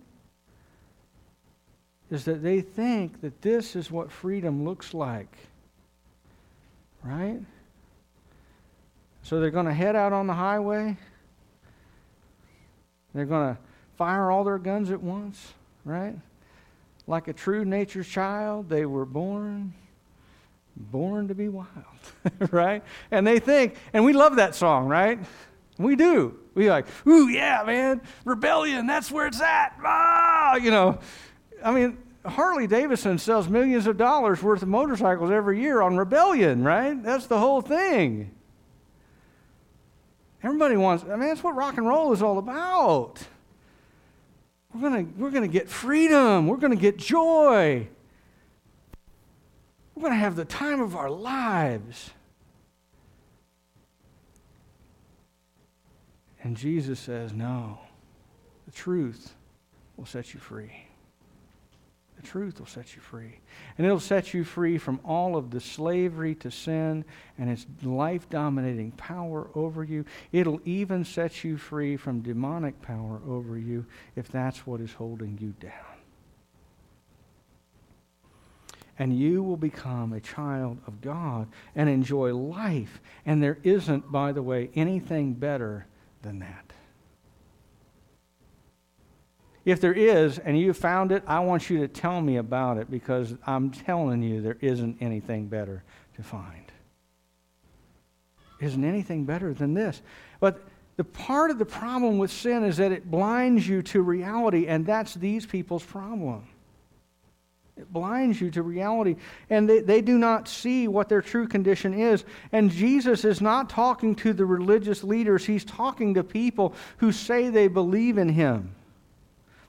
Is 2.09 2.25
that 2.25 2.43
they 2.43 2.61
think 2.61 3.21
that 3.21 3.41
this 3.41 3.75
is 3.75 3.91
what 3.91 4.11
freedom 4.11 4.63
looks 4.63 4.93
like, 4.93 5.35
right? 7.03 7.39
So 9.23 9.39
they're 9.39 9.49
going 9.49 9.65
to 9.65 9.73
head 9.73 9.95
out 9.95 10.13
on 10.13 10.27
the 10.27 10.33
highway. 10.33 10.97
They're 13.13 13.25
going 13.25 13.55
to 13.55 13.61
fire 13.97 14.29
all 14.29 14.43
their 14.43 14.59
guns 14.59 14.91
at 14.91 15.01
once, 15.01 15.53
right? 15.83 16.15
Like 17.07 17.27
a 17.27 17.33
true 17.33 17.65
nature's 17.65 18.07
child, 18.07 18.69
they 18.69 18.85
were 18.85 19.05
born 19.05 19.73
born 20.75 21.27
to 21.27 21.35
be 21.35 21.47
wild, 21.47 21.67
right? 22.51 22.83
And 23.11 23.25
they 23.25 23.39
think, 23.39 23.75
and 23.93 24.03
we 24.03 24.13
love 24.13 24.37
that 24.37 24.55
song, 24.55 24.87
right? 24.87 25.19
We 25.77 25.95
do. 25.95 26.37
We 26.53 26.69
like, 26.69 26.85
ooh, 27.05 27.27
yeah, 27.27 27.63
man, 27.65 28.01
rebellion, 28.23 28.87
that's 28.87 29.11
where 29.11 29.27
it's 29.27 29.41
at. 29.41 29.77
Ah, 29.83 30.55
you 30.55 30.71
know. 30.71 30.99
I 31.63 31.71
mean, 31.71 31.97
Harley 32.25 32.67
Davidson 32.67 33.17
sells 33.17 33.47
millions 33.47 33.87
of 33.87 33.97
dollars 33.97 34.41
worth 34.41 34.61
of 34.61 34.67
motorcycles 34.67 35.31
every 35.31 35.61
year 35.61 35.81
on 35.81 35.97
rebellion, 35.97 36.63
right? 36.63 37.01
That's 37.01 37.27
the 37.27 37.39
whole 37.39 37.61
thing. 37.61 38.31
Everybody 40.43 40.77
wants, 40.77 41.03
I 41.03 41.15
mean, 41.15 41.27
that's 41.27 41.43
what 41.43 41.55
rock 41.55 41.77
and 41.77 41.87
roll 41.87 42.13
is 42.13 42.21
all 42.21 42.37
about. 42.37 43.19
We're 44.73 44.89
going 44.89 45.13
we're 45.17 45.31
going 45.31 45.43
to 45.43 45.51
get 45.51 45.69
freedom. 45.69 46.47
We're 46.47 46.57
going 46.57 46.71
to 46.75 46.81
get 46.81 46.97
joy. 46.97 47.87
We're 49.95 50.01
going 50.01 50.13
to 50.13 50.19
have 50.19 50.35
the 50.35 50.45
time 50.45 50.81
of 50.81 50.95
our 50.95 51.09
lives. 51.09 52.11
And 56.43 56.57
Jesus 56.57 56.99
says, 56.99 57.33
No, 57.33 57.79
the 58.65 58.71
truth 58.71 59.33
will 59.95 60.05
set 60.05 60.33
you 60.33 60.39
free. 60.39 60.85
The 62.17 62.21
truth 62.21 62.59
will 62.59 62.67
set 62.67 62.95
you 62.95 63.01
free. 63.01 63.39
And 63.77 63.85
it'll 63.85 63.99
set 63.99 64.33
you 64.33 64.43
free 64.43 64.77
from 64.77 64.99
all 65.03 65.35
of 65.35 65.51
the 65.51 65.59
slavery 65.59 66.35
to 66.35 66.51
sin 66.51 67.05
and 67.37 67.49
its 67.49 67.65
life 67.83 68.29
dominating 68.29 68.91
power 68.91 69.49
over 69.55 69.83
you. 69.83 70.05
It'll 70.31 70.61
even 70.65 71.03
set 71.03 71.43
you 71.43 71.57
free 71.57 71.97
from 71.97 72.21
demonic 72.21 72.81
power 72.81 73.21
over 73.27 73.57
you 73.57 73.85
if 74.15 74.27
that's 74.29 74.67
what 74.67 74.81
is 74.81 74.93
holding 74.93 75.37
you 75.41 75.53
down. 75.59 75.94
And 78.97 79.17
you 79.17 79.43
will 79.43 79.57
become 79.57 80.13
a 80.13 80.21
child 80.21 80.77
of 80.87 81.01
God 81.01 81.47
and 81.75 81.89
enjoy 81.89 82.33
life. 82.33 83.01
And 83.25 83.43
there 83.43 83.57
isn't, 83.63 84.11
by 84.11 84.31
the 84.31 84.41
way, 84.41 84.69
anything 84.73 85.33
better 85.33 85.85
than 86.21 86.39
that. 86.39 86.71
If 89.65 89.81
there 89.81 89.93
is, 89.93 90.37
and 90.37 90.57
you 90.57 90.73
found 90.73 91.11
it, 91.11 91.23
I 91.25 91.39
want 91.39 91.69
you 91.69 91.79
to 91.79 91.87
tell 91.87 92.21
me 92.21 92.37
about 92.37 92.77
it 92.77 92.89
because 92.89 93.33
I'm 93.47 93.71
telling 93.71 94.21
you 94.21 94.39
there 94.41 94.57
isn't 94.61 94.97
anything 95.01 95.47
better 95.47 95.83
to 96.15 96.23
find. 96.23 96.71
Isn't 98.61 98.85
anything 98.85 99.25
better 99.25 99.53
than 99.53 99.73
this. 99.73 100.01
But 100.39 100.61
the 100.97 101.03
part 101.03 101.51
of 101.51 101.57
the 101.57 101.65
problem 101.65 102.19
with 102.19 102.31
sin 102.31 102.63
is 102.63 102.77
that 102.77 102.91
it 102.91 103.09
blinds 103.09 103.67
you 103.67 103.81
to 103.81 104.01
reality, 104.01 104.67
and 104.67 104.85
that's 104.85 105.15
these 105.15 105.45
people's 105.45 105.83
problem. 105.83 106.47
It 107.77 107.91
blinds 107.91 108.39
you 108.39 108.49
to 108.51 108.61
reality. 108.61 109.17
And 109.49 109.69
they, 109.69 109.81
they 109.81 110.01
do 110.01 110.17
not 110.17 110.47
see 110.47 110.87
what 110.87 111.09
their 111.09 111.21
true 111.21 111.47
condition 111.47 111.93
is. 111.93 112.23
And 112.51 112.71
Jesus 112.71 113.25
is 113.25 113.41
not 113.41 113.69
talking 113.69 114.15
to 114.15 114.31
the 114.31 114.45
religious 114.45 115.03
leaders, 115.03 115.45
he's 115.45 115.65
talking 115.65 116.13
to 116.13 116.23
people 116.23 116.73
who 116.97 117.11
say 117.11 117.49
they 117.49 117.67
believe 117.67 118.17
in 118.17 118.29
him. 118.29 118.73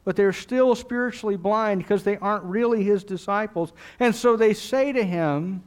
But 0.05 0.15
they're 0.15 0.33
still 0.33 0.77
spiritually 0.77 1.37
blind 1.37 1.81
because 1.81 2.05
they 2.05 2.17
aren't 2.19 2.45
really 2.45 2.85
his 2.85 3.03
disciples. 3.03 3.73
And 3.99 4.15
so 4.15 4.37
they 4.37 4.55
say 4.55 4.93
to 4.93 5.03
him, 5.03 5.65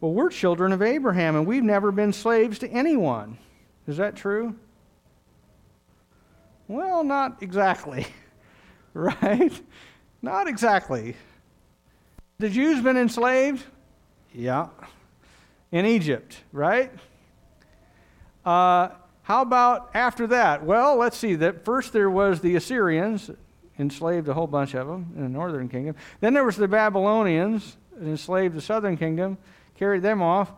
Well, 0.00 0.12
we're 0.12 0.30
children 0.30 0.72
of 0.72 0.80
Abraham 0.80 1.34
and 1.34 1.44
we've 1.44 1.64
never 1.64 1.90
been 1.90 2.12
slaves 2.12 2.60
to 2.60 2.68
anyone. 2.68 3.36
Is 3.88 3.96
that 3.96 4.14
true? 4.14 4.54
Well, 6.68 7.02
not 7.02 7.42
exactly, 7.42 8.06
right? 8.94 9.60
Not 10.24 10.48
exactly. 10.48 11.16
The 12.38 12.48
Jews 12.48 12.82
been 12.82 12.96
enslaved? 12.96 13.62
Yeah. 14.32 14.68
In 15.70 15.84
Egypt, 15.84 16.40
right? 16.50 16.90
Uh, 18.42 18.88
how 19.24 19.42
about 19.42 19.90
after 19.92 20.26
that? 20.28 20.64
Well, 20.64 20.96
let's 20.96 21.18
see. 21.18 21.34
That 21.34 21.66
first 21.66 21.92
there 21.92 22.08
was 22.08 22.40
the 22.40 22.56
Assyrians, 22.56 23.30
enslaved 23.78 24.26
a 24.28 24.32
whole 24.32 24.46
bunch 24.46 24.72
of 24.72 24.86
them 24.86 25.12
in 25.14 25.24
the 25.24 25.28
northern 25.28 25.68
kingdom. 25.68 25.94
Then 26.20 26.32
there 26.32 26.44
was 26.44 26.56
the 26.56 26.68
Babylonians, 26.68 27.76
enslaved 28.00 28.54
the 28.54 28.62
southern 28.62 28.96
kingdom, 28.96 29.36
carried 29.74 30.00
them 30.00 30.22
off. 30.22 30.52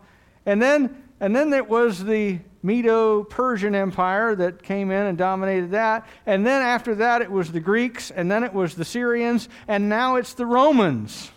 And 0.45 0.61
then, 0.61 1.03
and 1.19 1.35
then 1.35 1.51
it 1.51 1.67
was 1.67 2.05
the 2.05 2.39
Medo 2.63 3.23
Persian 3.23 3.75
Empire 3.75 4.35
that 4.35 4.63
came 4.63 4.91
in 4.91 5.05
and 5.05 5.17
dominated 5.17 5.71
that. 5.71 6.07
And 6.25 6.45
then 6.45 6.61
after 6.61 6.95
that, 6.95 7.21
it 7.21 7.31
was 7.31 7.51
the 7.51 7.59
Greeks, 7.59 8.11
and 8.11 8.29
then 8.29 8.43
it 8.43 8.53
was 8.53 8.75
the 8.75 8.85
Syrians, 8.85 9.47
and 9.67 9.87
now 9.89 10.15
it's 10.15 10.33
the 10.33 10.45
Romans. 10.45 11.31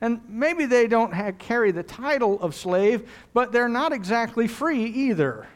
And 0.00 0.20
maybe 0.28 0.66
they 0.66 0.86
don't 0.86 1.14
have, 1.14 1.38
carry 1.38 1.70
the 1.70 1.82
title 1.82 2.40
of 2.40 2.54
slave, 2.54 3.10
but 3.32 3.52
they're 3.52 3.68
not 3.68 3.92
exactly 3.92 4.46
free 4.46 4.84
either. 4.84 5.46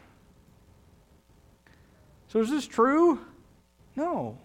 So 2.29 2.39
is 2.39 2.49
this 2.49 2.65
true? 2.65 3.19
No. 3.95 4.37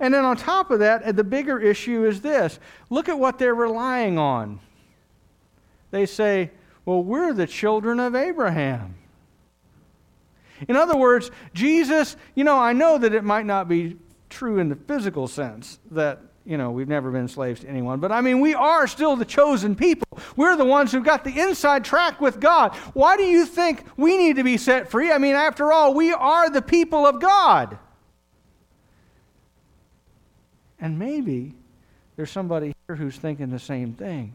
And 0.00 0.12
then 0.12 0.24
on 0.24 0.36
top 0.36 0.70
of 0.70 0.78
that, 0.80 1.16
the 1.16 1.24
bigger 1.24 1.58
issue 1.60 2.04
is 2.06 2.20
this 2.20 2.58
look 2.90 3.08
at 3.08 3.18
what 3.18 3.38
they're 3.38 3.54
relying 3.54 4.18
on. 4.18 4.60
They 5.90 6.06
say, 6.06 6.50
well, 6.88 7.04
we're 7.04 7.34
the 7.34 7.46
children 7.46 8.00
of 8.00 8.14
Abraham. 8.14 8.94
In 10.68 10.74
other 10.74 10.96
words, 10.96 11.30
Jesus, 11.52 12.16
you 12.34 12.44
know, 12.44 12.56
I 12.56 12.72
know 12.72 12.96
that 12.96 13.12
it 13.12 13.24
might 13.24 13.44
not 13.44 13.68
be 13.68 13.98
true 14.30 14.58
in 14.58 14.70
the 14.70 14.74
physical 14.74 15.28
sense 15.28 15.80
that, 15.90 16.22
you 16.46 16.56
know, 16.56 16.70
we've 16.70 16.88
never 16.88 17.10
been 17.10 17.28
slaves 17.28 17.60
to 17.60 17.68
anyone, 17.68 18.00
but 18.00 18.10
I 18.10 18.22
mean, 18.22 18.40
we 18.40 18.54
are 18.54 18.86
still 18.86 19.16
the 19.16 19.26
chosen 19.26 19.76
people. 19.76 20.18
We're 20.34 20.56
the 20.56 20.64
ones 20.64 20.90
who've 20.90 21.04
got 21.04 21.24
the 21.24 21.38
inside 21.38 21.84
track 21.84 22.22
with 22.22 22.40
God. 22.40 22.74
Why 22.94 23.18
do 23.18 23.24
you 23.24 23.44
think 23.44 23.84
we 23.98 24.16
need 24.16 24.36
to 24.36 24.42
be 24.42 24.56
set 24.56 24.90
free? 24.90 25.12
I 25.12 25.18
mean, 25.18 25.34
after 25.34 25.70
all, 25.70 25.92
we 25.92 26.14
are 26.14 26.48
the 26.48 26.62
people 26.62 27.04
of 27.04 27.20
God. 27.20 27.76
And 30.80 30.98
maybe 30.98 31.52
there's 32.16 32.30
somebody 32.30 32.74
here 32.86 32.96
who's 32.96 33.18
thinking 33.18 33.50
the 33.50 33.58
same 33.58 33.92
thing. 33.92 34.32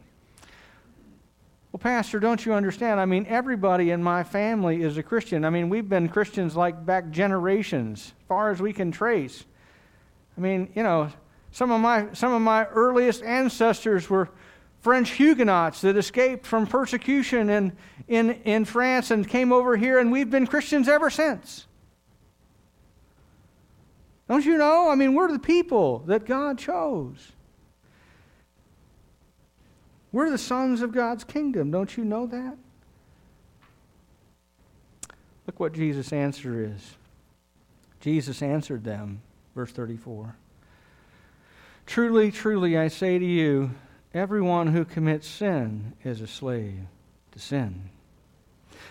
Well, 1.74 1.80
Pastor, 1.80 2.20
don't 2.20 2.46
you 2.46 2.54
understand? 2.54 3.00
I 3.00 3.06
mean, 3.06 3.26
everybody 3.28 3.90
in 3.90 4.04
my 4.04 4.22
family 4.22 4.84
is 4.84 5.00
a 5.00 5.04
Christian. 5.04 5.44
I 5.44 5.50
mean, 5.50 5.70
we've 5.70 5.90
been 5.90 6.08
Christians 6.08 6.56
like 6.56 6.86
back 6.86 7.10
generations, 7.10 8.14
far 8.28 8.52
as 8.52 8.62
we 8.62 8.74
can 8.74 8.92
trace. 8.92 9.44
I 10.38 10.42
mean, 10.42 10.72
you 10.76 10.84
know, 10.84 11.12
some 11.52 11.72
of 11.72 11.82
my, 11.82 12.14
some 12.14 12.32
of 12.32 12.44
my 12.44 12.66
earliest 12.66 13.24
ancestors 13.24 14.08
were 14.08 14.30
French 14.82 15.10
Huguenots 15.12 15.82
that 15.82 15.98
escaped 15.98 16.46
from 16.46 16.68
persecution 16.68 17.50
in, 17.50 17.76
in, 18.08 18.34
in 18.44 18.66
France 18.66 19.10
and 19.10 19.28
came 19.28 19.52
over 19.52 19.76
here, 19.76 19.98
and 19.98 20.12
we've 20.12 20.30
been 20.30 20.46
Christians 20.46 20.88
ever 20.88 21.10
since. 21.10 21.66
Don't 24.30 24.46
you 24.46 24.60
know? 24.60 24.90
I 24.90 24.96
mean, 24.96 25.16
we're 25.16 25.32
the 25.32 25.40
people 25.40 26.04
that 26.06 26.28
God 26.28 26.60
chose. 26.60 27.33
We're 30.14 30.30
the 30.30 30.38
sons 30.38 30.82
of 30.82 30.94
God's 30.94 31.26
kingdom. 31.26 31.72
Don't 31.72 31.98
you 31.98 32.06
know 32.06 32.28
that? 32.28 32.56
Look 35.48 35.60
what 35.60 35.74
Jesus' 35.74 36.14
answer 36.14 36.64
is. 36.64 36.96
Jesus 38.00 38.42
answered 38.42 38.84
them, 38.84 39.22
verse 39.56 39.72
34. 39.72 40.36
Truly, 41.86 42.32
truly, 42.32 42.78
I 42.78 42.88
say 42.88 43.18
to 43.18 43.26
you, 43.26 43.72
everyone 44.14 44.68
who 44.68 44.86
commits 44.86 45.28
sin 45.28 45.94
is 46.04 46.22
a 46.22 46.28
slave 46.28 46.80
to 47.32 47.40
sin. 47.40 47.90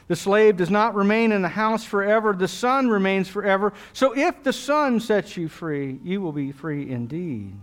The 0.09 0.17
slave 0.17 0.57
does 0.57 0.71
not 0.71 0.95
remain 0.95 1.31
in 1.31 1.43
the 1.43 1.49
house 1.49 1.85
forever, 1.85 2.33
the 2.33 2.49
son 2.49 2.89
remains 2.89 3.29
forever. 3.29 3.73
So 3.93 4.13
if 4.13 4.43
the 4.43 4.53
son 4.53 4.99
sets 4.99 5.37
you 5.37 5.49
free, 5.49 6.01
you 6.03 6.21
will 6.21 6.33
be 6.33 6.51
free 6.53 6.91
indeed. 6.91 7.55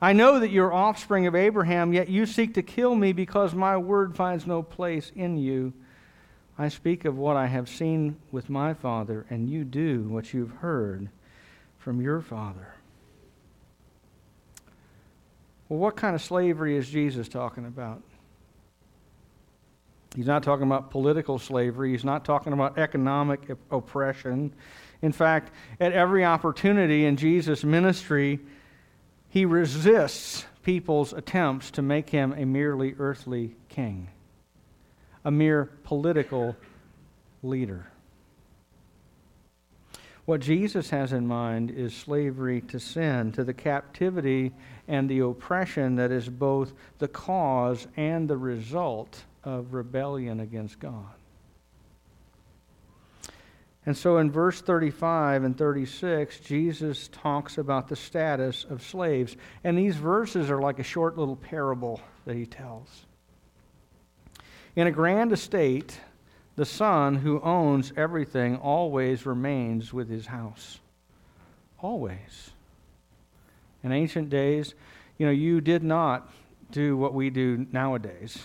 I 0.00 0.12
know 0.12 0.38
that 0.38 0.50
you're 0.50 0.72
offspring 0.72 1.26
of 1.26 1.34
Abraham, 1.34 1.92
yet 1.92 2.08
you 2.08 2.24
seek 2.24 2.54
to 2.54 2.62
kill 2.62 2.94
me 2.94 3.12
because 3.12 3.52
my 3.52 3.76
word 3.76 4.14
finds 4.14 4.46
no 4.46 4.62
place 4.62 5.10
in 5.16 5.36
you. 5.36 5.72
I 6.56 6.68
speak 6.68 7.04
of 7.04 7.16
what 7.16 7.36
I 7.36 7.46
have 7.46 7.68
seen 7.68 8.16
with 8.30 8.48
my 8.48 8.74
father, 8.74 9.26
and 9.30 9.48
you 9.48 9.64
do 9.64 10.02
what 10.04 10.32
you've 10.32 10.50
heard 10.50 11.08
from 11.78 12.00
your 12.00 12.20
father. 12.20 12.74
Well, 15.68 15.78
what 15.78 15.96
kind 15.96 16.14
of 16.14 16.22
slavery 16.22 16.76
is 16.76 16.88
Jesus 16.88 17.28
talking 17.28 17.66
about? 17.66 18.02
He's 20.16 20.26
not 20.26 20.42
talking 20.42 20.66
about 20.66 20.90
political 20.90 21.38
slavery. 21.38 21.92
He's 21.92 22.04
not 22.04 22.24
talking 22.24 22.52
about 22.52 22.78
economic 22.78 23.40
oppression. 23.70 24.52
In 25.02 25.12
fact, 25.12 25.52
at 25.78 25.92
every 25.92 26.24
opportunity 26.24 27.04
in 27.04 27.16
Jesus' 27.16 27.62
ministry, 27.62 28.40
he 29.28 29.44
resists 29.44 30.46
people's 30.62 31.12
attempts 31.12 31.70
to 31.72 31.82
make 31.82 32.10
him 32.10 32.32
a 32.32 32.44
merely 32.44 32.94
earthly 32.98 33.54
king, 33.68 34.08
a 35.24 35.30
mere 35.30 35.66
political 35.84 36.56
leader. 37.42 37.86
What 40.24 40.40
Jesus 40.40 40.90
has 40.90 41.14
in 41.14 41.26
mind 41.26 41.70
is 41.70 41.94
slavery 41.94 42.60
to 42.62 42.78
sin, 42.78 43.32
to 43.32 43.44
the 43.44 43.54
captivity 43.54 44.52
and 44.86 45.08
the 45.08 45.20
oppression 45.20 45.96
that 45.96 46.10
is 46.10 46.28
both 46.28 46.74
the 46.98 47.08
cause 47.08 47.86
and 47.96 48.28
the 48.28 48.36
result 48.36 49.24
of 49.42 49.72
rebellion 49.72 50.40
against 50.40 50.80
God. 50.80 51.17
And 53.86 53.96
so 53.96 54.18
in 54.18 54.30
verse 54.30 54.60
35 54.60 55.44
and 55.44 55.56
36, 55.56 56.40
Jesus 56.40 57.08
talks 57.08 57.58
about 57.58 57.88
the 57.88 57.96
status 57.96 58.64
of 58.68 58.82
slaves. 58.82 59.36
And 59.64 59.78
these 59.78 59.96
verses 59.96 60.50
are 60.50 60.60
like 60.60 60.78
a 60.78 60.82
short 60.84 61.16
little 61.16 61.36
parable 61.36 62.00
that 62.26 62.36
he 62.36 62.44
tells. 62.44 63.06
In 64.76 64.86
a 64.86 64.92
grand 64.92 65.32
estate, 65.32 65.98
the 66.56 66.66
son 66.66 67.14
who 67.14 67.40
owns 67.40 67.92
everything 67.96 68.56
always 68.56 69.24
remains 69.24 69.92
with 69.92 70.08
his 70.08 70.26
house. 70.26 70.80
Always. 71.80 72.50
In 73.82 73.92
ancient 73.92 74.28
days, 74.28 74.74
you 75.18 75.26
know, 75.26 75.32
you 75.32 75.60
did 75.60 75.82
not 75.82 76.30
do 76.70 76.96
what 76.96 77.14
we 77.14 77.30
do 77.30 77.66
nowadays. 77.72 78.38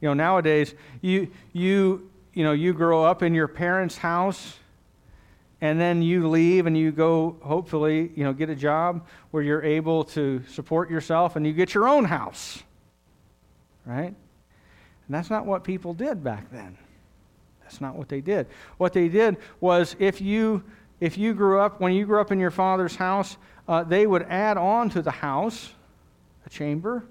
You 0.00 0.08
know, 0.08 0.14
nowadays, 0.14 0.74
you, 1.00 1.30
you, 1.52 2.10
you 2.34 2.42
know, 2.42 2.52
you 2.52 2.72
grow 2.72 3.04
up 3.04 3.22
in 3.22 3.34
your 3.34 3.48
parents' 3.48 3.96
house 3.96 4.58
and 5.60 5.80
then 5.80 6.02
you 6.02 6.28
leave 6.28 6.66
and 6.66 6.76
you 6.76 6.92
go, 6.92 7.36
hopefully, 7.40 8.12
you 8.16 8.24
know, 8.24 8.32
get 8.32 8.50
a 8.50 8.56
job 8.56 9.06
where 9.30 9.42
you're 9.42 9.62
able 9.62 10.04
to 10.04 10.42
support 10.48 10.90
yourself 10.90 11.36
and 11.36 11.46
you 11.46 11.52
get 11.52 11.72
your 11.72 11.88
own 11.88 12.04
house. 12.04 12.62
Right? 13.86 14.14
And 15.06 15.14
that's 15.14 15.30
not 15.30 15.46
what 15.46 15.64
people 15.64 15.94
did 15.94 16.22
back 16.22 16.50
then. 16.50 16.76
That's 17.62 17.80
not 17.80 17.94
what 17.94 18.08
they 18.08 18.20
did. 18.20 18.48
What 18.76 18.92
they 18.92 19.08
did 19.08 19.36
was 19.60 19.96
if 19.98 20.20
you 20.20 20.62
if 21.00 21.18
you 21.18 21.34
grew 21.34 21.60
up 21.60 21.80
when 21.80 21.92
you 21.92 22.06
grew 22.06 22.20
up 22.20 22.30
in 22.30 22.38
your 22.38 22.50
father's 22.50 22.96
house, 22.96 23.36
uh, 23.68 23.84
they 23.84 24.06
would 24.06 24.22
add 24.22 24.56
on 24.56 24.90
to 24.90 25.02
the 25.02 25.10
house 25.10 25.72
a 26.46 26.50
chamber 26.50 27.04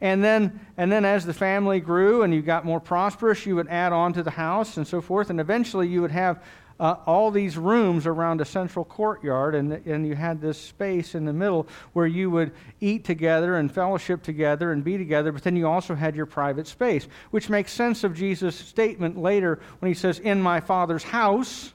and 0.00 0.22
then, 0.22 0.60
and 0.76 0.92
then 0.92 1.04
as 1.04 1.26
the 1.26 1.34
family 1.34 1.80
grew 1.80 2.22
and 2.22 2.32
you 2.32 2.40
got 2.40 2.64
more 2.64 2.80
prosperous, 2.80 3.44
you 3.46 3.56
would 3.56 3.68
add 3.68 3.92
on 3.92 4.12
to 4.12 4.22
the 4.22 4.30
house 4.30 4.76
and 4.76 4.86
so 4.86 5.00
forth. 5.00 5.30
And 5.30 5.40
eventually 5.40 5.88
you 5.88 6.00
would 6.02 6.12
have 6.12 6.42
uh, 6.80 6.96
all 7.06 7.32
these 7.32 7.58
rooms 7.58 8.06
around 8.06 8.40
a 8.40 8.44
central 8.44 8.84
courtyard, 8.84 9.56
and, 9.56 9.72
and 9.72 10.06
you 10.06 10.14
had 10.14 10.40
this 10.40 10.60
space 10.60 11.16
in 11.16 11.24
the 11.24 11.32
middle 11.32 11.66
where 11.92 12.06
you 12.06 12.30
would 12.30 12.52
eat 12.80 13.04
together 13.04 13.56
and 13.56 13.72
fellowship 13.72 14.22
together 14.22 14.70
and 14.70 14.84
be 14.84 14.96
together, 14.96 15.32
but 15.32 15.42
then 15.42 15.56
you 15.56 15.66
also 15.66 15.96
had 15.96 16.14
your 16.14 16.26
private 16.26 16.68
space, 16.68 17.08
which 17.32 17.50
makes 17.50 17.72
sense 17.72 18.04
of 18.04 18.14
Jesus' 18.14 18.54
statement 18.54 19.18
later 19.18 19.58
when 19.80 19.88
he 19.88 19.94
says, 19.94 20.20
In 20.20 20.40
my 20.40 20.60
Father's 20.60 21.02
house 21.02 21.72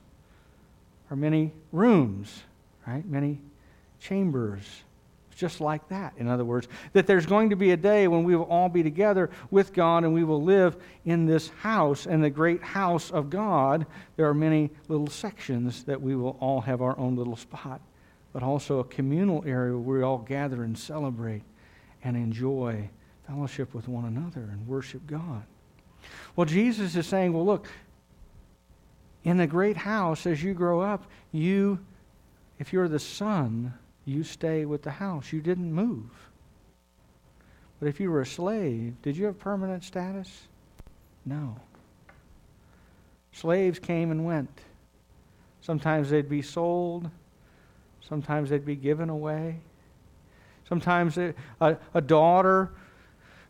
are 1.12 1.18
many 1.18 1.52
rooms, 1.74 2.44
right? 2.88 3.06
Many 3.06 3.42
chambers 4.00 4.84
just 5.34 5.62
like 5.62 5.88
that, 5.89 6.13
in 6.17 6.28
other 6.28 6.46
words. 6.46 6.67
That 6.93 7.08
there's 7.08 7.26
going 7.26 7.50
to 7.50 7.56
be 7.56 7.72
a 7.72 7.78
day 7.78 8.08
when 8.08 8.24
we 8.24 8.36
will 8.36 8.46
all 8.46 8.69
be 8.69 8.84
together 8.84 9.30
with 9.52 9.74
God 9.74 10.04
and 10.04 10.13
we 10.13 10.24
will 10.24 10.41
live 10.41 10.78
in 11.06 11.26
this 11.26 11.50
house. 11.50 12.06
And 12.06 12.24
the 12.24 12.30
great 12.30 12.62
house 12.62 13.12
of 13.12 13.30
God, 13.30 13.86
there 14.15 14.28
are 14.28 14.34
many 14.34 14.69
little 14.88 15.08
sections 15.08 15.84
that 15.84 16.02
we 16.02 16.15
will 16.15 16.38
all 16.39 16.62
have 16.62 16.82
our 16.82 16.98
own 16.98 17.15
little 17.15 17.36
spot, 17.36 17.82
but 18.32 18.43
also 18.43 18.80
a 18.80 18.84
communal 18.84 19.43
area 19.46 19.78
where 19.78 20.00
we 20.00 20.04
all 20.04 20.19
gather 20.19 20.63
and 20.63 20.78
celebrate 20.78 21.43
and 22.04 22.15
enjoy 22.17 22.89
fellowship 23.28 23.74
with 23.74 23.88
one 23.88 24.06
another 24.06 24.41
and 24.41 24.67
worship 24.67 25.06
God. 25.08 25.43
Well, 26.36 26.46
Jesus 26.46 26.96
is 26.96 27.08
saying, 27.08 27.34
well, 27.34 27.46
look, 27.46 27.67
in 29.24 29.38
the 29.38 29.48
great 29.48 29.78
house, 29.78 30.26
as 30.26 30.43
you 30.43 30.54
grow 30.54 30.82
up, 30.82 31.06
you, 31.32 31.80
if 32.60 32.74
you're 32.74 32.89
the 32.89 33.00
son, 33.00 33.74
you 34.06 34.24
stay 34.24 34.66
with 34.66 34.84
the 34.84 34.92
house. 34.92 35.32
You 35.32 35.42
didn't 35.42 35.72
move. 35.72 36.10
But 37.80 37.88
if 37.88 38.00
you 38.00 38.12
were 38.12 38.22
a 38.22 38.26
slave, 38.26 38.96
did 39.02 39.18
you 39.18 39.26
have 39.26 39.39
permanent 39.39 39.84
status? 39.84 40.48
No. 41.26 41.58
Slaves 43.32 43.80
came 43.80 44.12
and 44.12 44.26
went. 44.26 44.62
Sometimes 45.62 46.10
they'd 46.10 46.30
be 46.30 46.42
sold, 46.42 47.10
sometimes 48.08 48.50
they'd 48.50 48.66
be 48.66 48.76
given 48.76 49.10
away. 49.10 49.60
Sometimes 50.68 51.18
a, 51.18 51.34
a, 51.94 52.02
daughter 52.02 52.72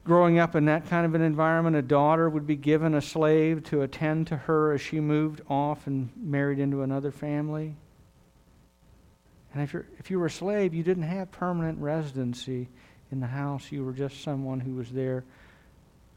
Growing 0.06 0.38
up 0.38 0.56
in 0.56 0.66
that 0.66 0.86
kind 0.90 1.06
of 1.06 1.16
an 1.16 1.22
environment, 1.22 1.78
a 1.78 1.82
daughter 1.82 2.30
would 2.30 2.46
be 2.46 2.58
given 2.58 2.94
a 2.94 3.02
slave 3.02 3.64
to 3.64 3.84
attend 3.84 4.28
to 4.28 4.36
her 4.36 4.74
as 4.74 4.82
she 4.82 5.00
moved 5.00 5.42
off 5.50 5.88
and 5.88 6.10
married 6.18 6.60
into 6.60 6.82
another 6.82 7.10
family. 7.10 7.76
And 9.54 9.62
if, 9.62 9.74
you're, 9.74 9.86
if 10.00 10.10
you 10.10 10.20
were 10.20 10.26
a 10.26 10.32
slave, 10.32 10.74
you 10.74 10.84
didn't 10.84 11.04
have 11.04 11.32
permanent 11.32 11.80
residency 11.80 12.68
in 13.12 13.20
the 13.20 13.28
house. 13.28 13.72
You 13.72 13.86
were 13.86 13.94
just 13.94 14.24
someone 14.24 14.60
who 14.60 14.76
was 14.76 14.90
there 14.90 15.24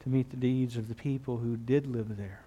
to 0.01 0.09
meet 0.09 0.31
the 0.31 0.37
needs 0.37 0.77
of 0.77 0.89
the 0.89 0.95
people 0.95 1.37
who 1.37 1.57
did 1.57 1.87
live 1.87 2.17
there. 2.17 2.41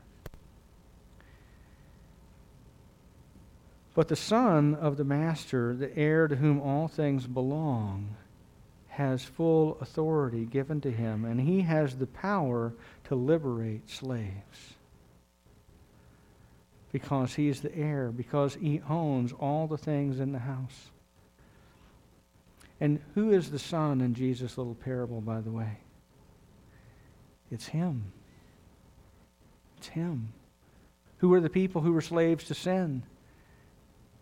But 3.93 4.08
the 4.08 4.15
son 4.15 4.75
of 4.75 4.97
the 4.97 5.04
master, 5.04 5.75
the 5.75 5.95
heir 5.97 6.28
to 6.28 6.36
whom 6.36 6.62
all 6.62 6.88
things 6.88 7.28
belong, 7.28 8.15
has 8.88 9.23
full 9.23 9.78
authority 9.82 10.45
given 10.45 10.82
to 10.82 10.91
him, 10.91 11.25
and 11.25 11.39
he 11.39 11.62
has 11.62 11.97
the 11.97 12.08
power 12.08 12.73
to 13.06 13.15
liberate 13.15 13.89
slaves. 13.89 14.75
Because 16.91 17.36
he 17.36 17.49
is 17.49 17.62
the 17.62 17.75
heir, 17.75 18.12
because 18.12 18.56
he 18.56 18.82
owns 18.89 19.32
all 19.34 19.67
the 19.67 19.78
things 19.78 20.19
in 20.19 20.32
the 20.32 20.39
house. 20.39 20.89
And 22.82 22.99
who 23.13 23.32
is 23.32 23.52
the 23.52 23.60
son 23.60 24.02
in 24.02 24.13
Jesus' 24.13 24.58
little 24.58 24.75
parable, 24.75 25.21
by 25.21 25.41
the 25.41 25.52
way? 25.52 25.78
It's 27.52 27.67
him. 27.67 28.12
It's 29.78 29.88
him. 29.88 30.30
Who 31.17 31.34
are 31.34 31.41
the 31.41 31.49
people 31.49 31.82
who 31.82 31.91
were 31.91 32.02
slaves 32.02 32.45
to 32.45 32.54
sin? 32.54 33.04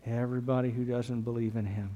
Everybody 0.06 0.72
who 0.72 0.86
doesn't 0.86 1.22
believe 1.22 1.56
in 1.56 1.66
him. 1.66 1.92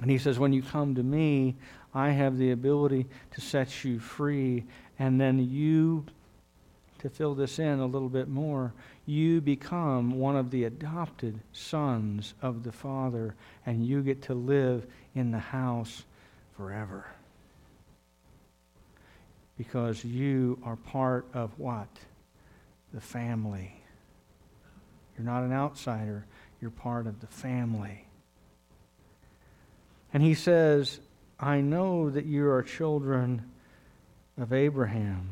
And 0.00 0.10
he 0.10 0.18
says, 0.18 0.38
When 0.38 0.52
you 0.52 0.62
come 0.62 0.94
to 0.94 1.02
me, 1.02 1.56
I 1.94 2.10
have 2.10 2.38
the 2.38 2.52
ability 2.52 3.06
to 3.32 3.40
set 3.40 3.84
you 3.84 3.98
free. 3.98 4.64
And 4.98 5.20
then 5.20 5.38
you, 5.50 6.04
to 6.98 7.08
fill 7.08 7.34
this 7.34 7.58
in 7.58 7.80
a 7.80 7.86
little 7.86 8.08
bit 8.08 8.28
more, 8.28 8.72
you 9.10 9.40
become 9.40 10.12
one 10.12 10.36
of 10.36 10.50
the 10.50 10.64
adopted 10.64 11.40
sons 11.52 12.34
of 12.40 12.62
the 12.62 12.70
Father, 12.70 13.34
and 13.66 13.84
you 13.84 14.02
get 14.02 14.22
to 14.22 14.34
live 14.34 14.86
in 15.14 15.32
the 15.32 15.38
house 15.38 16.04
forever. 16.56 17.04
Because 19.58 20.04
you 20.04 20.58
are 20.64 20.76
part 20.76 21.26
of 21.34 21.58
what? 21.58 21.88
The 22.94 23.00
family. 23.00 23.82
You're 25.18 25.26
not 25.26 25.42
an 25.42 25.52
outsider, 25.52 26.24
you're 26.60 26.70
part 26.70 27.06
of 27.06 27.20
the 27.20 27.26
family. 27.26 28.06
And 30.14 30.22
he 30.22 30.34
says, 30.34 31.00
I 31.38 31.60
know 31.60 32.10
that 32.10 32.26
you 32.26 32.48
are 32.48 32.62
children 32.62 33.50
of 34.38 34.52
Abraham. 34.52 35.30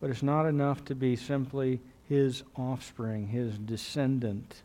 But 0.00 0.10
it's 0.10 0.22
not 0.22 0.46
enough 0.46 0.84
to 0.86 0.94
be 0.94 1.16
simply 1.16 1.80
his 2.08 2.42
offspring, 2.56 3.28
his 3.28 3.58
descendant, 3.58 4.62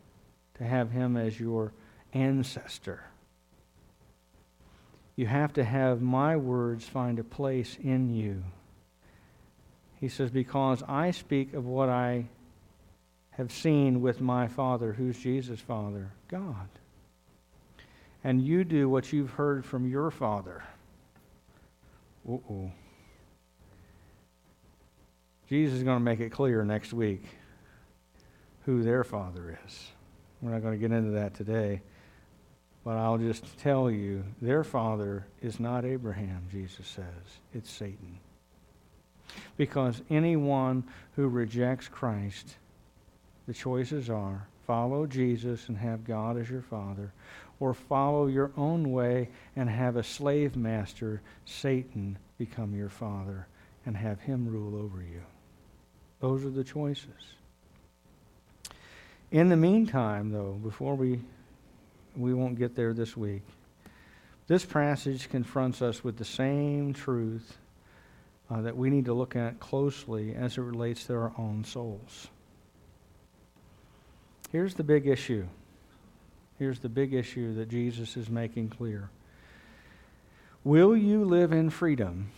to 0.56 0.64
have 0.64 0.92
him 0.92 1.18
as 1.18 1.40
your 1.40 1.74
ancestor. 2.14 3.04
You 5.16 5.28
have 5.28 5.54
to 5.54 5.64
have 5.64 6.02
my 6.02 6.36
words 6.38 6.86
find 6.86 7.20
a 7.20 7.24
place 7.24 7.78
in 7.84 8.14
you. 8.14 8.44
He 10.00 10.10
says, 10.10 10.32
Because 10.32 10.84
I 10.88 11.12
speak 11.12 11.54
of 11.54 11.66
what 11.66 11.90
I 11.90 12.26
have 13.32 13.52
seen 13.52 14.02
with 14.02 14.22
my 14.22 14.48
Father. 14.48 14.94
Who's 14.94 15.18
Jesus' 15.18 15.60
Father? 15.60 16.12
God 16.28 16.68
and 18.24 18.42
you 18.42 18.64
do 18.64 18.88
what 18.88 19.12
you've 19.12 19.32
heard 19.32 19.66
from 19.66 19.88
your 19.90 20.10
father. 20.10 20.64
Uh-oh. 22.28 22.72
Jesus 25.50 25.78
is 25.78 25.84
going 25.84 25.98
to 25.98 26.04
make 26.04 26.20
it 26.20 26.32
clear 26.32 26.64
next 26.64 26.94
week 26.94 27.24
who 28.66 28.82
their 28.84 29.04
father 29.04 29.60
is. 29.66 29.88
We're 30.42 30.52
not 30.52 30.62
going 30.62 30.74
to 30.74 30.80
get 30.80 30.96
into 30.96 31.12
that 31.12 31.34
today. 31.34 31.82
But 32.84 32.98
I'll 32.98 33.18
just 33.18 33.58
tell 33.60 33.90
you, 33.90 34.24
their 34.42 34.64
father 34.64 35.26
is 35.42 35.60
not 35.60 35.86
Abraham, 35.86 36.44
Jesus 36.52 36.86
says. 36.88 37.40
It's 37.54 37.72
Satan. 37.72 38.20
Because 39.56 40.02
anyone 40.10 40.84
who 41.16 41.28
rejects 41.28 41.88
Christ, 41.88 42.56
the 43.48 43.54
choices 43.54 44.10
are 44.10 44.48
follow 44.66 45.06
Jesus 45.06 45.68
and 45.68 45.78
have 45.78 46.06
God 46.06 46.38
as 46.38 46.50
your 46.50 46.62
father, 46.62 47.14
or 47.60 47.74
follow 47.74 48.28
your 48.28 48.52
own 48.58 48.92
way 48.92 49.30
and 49.56 49.70
have 49.70 49.96
a 49.96 50.04
slave 50.04 50.56
master, 50.56 51.22
Satan, 51.46 52.18
become 52.38 52.74
your 52.74 52.90
father 52.90 53.48
and 53.86 53.96
have 53.98 54.22
him 54.22 54.48
rule 54.48 54.82
over 54.82 55.02
you. 55.02 55.22
Those 56.24 56.46
are 56.46 56.50
the 56.50 56.64
choices. 56.64 57.36
In 59.32 59.50
the 59.50 59.58
meantime, 59.58 60.32
though, 60.32 60.54
before 60.64 60.96
we 60.96 61.20
we 62.16 62.34
won't 62.34 62.58
get 62.58 62.78
there 62.78 62.94
this 62.94 63.18
week. 63.18 63.42
This 64.48 64.64
passage 64.64 65.30
confronts 65.30 65.82
us 65.82 66.02
with 66.02 66.16
the 66.16 66.24
same 66.24 66.94
truth 66.94 67.58
uh, 68.50 68.62
that 68.62 68.78
we 68.78 68.90
need 68.90 69.04
to 69.04 69.14
look 69.14 69.36
at 69.36 69.60
closely 69.60 70.34
as 70.34 70.58
it 70.58 70.62
relates 70.62 71.08
to 71.08 71.14
our 71.14 71.34
own 71.38 71.66
souls. 71.66 72.30
Here's 74.50 74.76
the 74.76 74.84
big 74.84 75.08
issue 75.08 75.46
Here's 76.58 76.80
the 76.80 76.88
big 76.88 77.14
issue 77.14 77.54
that 77.56 77.68
Jesus 77.68 78.16
is 78.16 78.30
making 78.30 78.70
clear 78.70 79.10
Will 80.64 80.96
you 80.96 81.26
live 81.26 81.52
in 81.52 81.70
freedom 81.70 82.32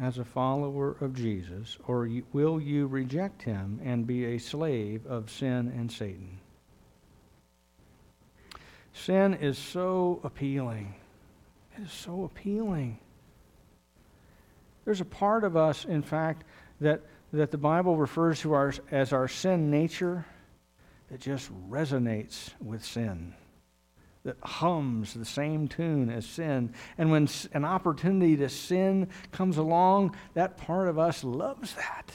as 0.00 0.18
a 0.18 0.24
follower 0.24 0.96
of 1.00 1.14
Jesus, 1.14 1.78
or 1.86 2.08
will 2.32 2.60
you 2.60 2.86
reject 2.86 3.42
him 3.42 3.80
and 3.84 4.06
be 4.06 4.24
a 4.24 4.38
slave 4.38 5.06
of 5.06 5.30
sin 5.30 5.72
and 5.76 5.90
Satan? 5.90 6.40
Sin 8.92 9.34
is 9.34 9.58
so 9.58 10.20
appealing. 10.24 10.94
It 11.76 11.82
is 11.82 11.92
so 11.92 12.24
appealing. 12.24 12.98
There's 14.84 15.00
a 15.00 15.06
part 15.06 15.44
of 15.44 15.56
us, 15.56 15.84
in 15.84 16.02
fact, 16.02 16.44
that, 16.80 17.00
that 17.32 17.50
the 17.50 17.58
Bible 17.58 17.96
refers 17.96 18.40
to 18.40 18.52
our, 18.52 18.72
as 18.90 19.12
our 19.12 19.28
sin 19.28 19.70
nature 19.70 20.26
that 21.10 21.20
just 21.20 21.50
resonates 21.70 22.50
with 22.60 22.84
sin 22.84 23.34
that 24.24 24.36
hums 24.42 25.14
the 25.14 25.24
same 25.24 25.68
tune 25.68 26.10
as 26.10 26.26
sin. 26.26 26.72
And 26.96 27.10
when 27.10 27.28
an 27.52 27.64
opportunity 27.64 28.36
to 28.38 28.48
sin 28.48 29.08
comes 29.32 29.58
along, 29.58 30.16
that 30.32 30.56
part 30.56 30.88
of 30.88 30.98
us 30.98 31.22
loves 31.22 31.74
that, 31.74 32.10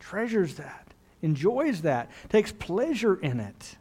treasures 0.00 0.54
that, 0.56 0.88
enjoys 1.20 1.82
that, 1.82 2.10
takes 2.30 2.50
pleasure 2.50 3.14
in 3.16 3.40
it. 3.40 3.76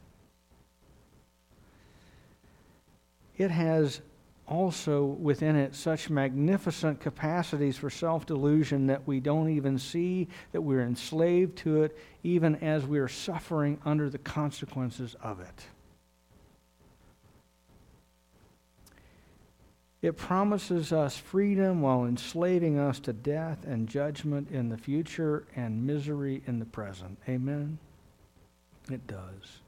It 3.38 3.52
has 3.52 4.02
also 4.48 5.04
within 5.06 5.56
it 5.56 5.76
such 5.76 6.10
magnificent 6.10 7.00
capacities 7.00 7.78
for 7.78 7.90
self 7.90 8.26
delusion 8.26 8.88
that 8.88 9.08
we 9.08 9.20
don't 9.20 9.50
even 9.50 9.78
see 9.78 10.28
that 10.52 10.62
we're 10.62 10.84
enslaved 10.84 11.58
to 11.60 11.84
it, 11.84 11.98
even 12.24 12.56
as 12.58 12.86
we 12.86 13.00
are 13.00 13.08
suffering 13.08 13.80
under 13.86 14.10
the 14.10 14.18
consequences 14.18 15.16
of 15.22 15.40
it. 15.40 15.68
It 20.02 20.16
promises 20.16 20.94
us 20.94 21.18
freedom 21.18 21.82
while 21.82 22.06
enslaving 22.06 22.78
us 22.78 23.00
to 23.02 23.14
death 23.14 23.66
and 23.66 23.88
judgment 23.88 24.52
in 24.52 24.70
the 24.70 24.78
future 24.78 25.46
and 25.56 25.88
misery 25.88 26.44
in 26.46 26.60
the 26.60 26.66
present. 26.66 27.18
Amen? 27.28 27.80
It 28.92 29.08
does. 29.08 29.60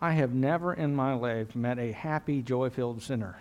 I 0.00 0.12
have 0.12 0.32
never 0.32 0.72
in 0.72 0.96
my 0.96 1.12
life 1.12 1.54
met 1.54 1.78
a 1.78 1.92
happy, 1.92 2.40
joy 2.40 2.70
filled 2.70 3.02
sinner. 3.02 3.38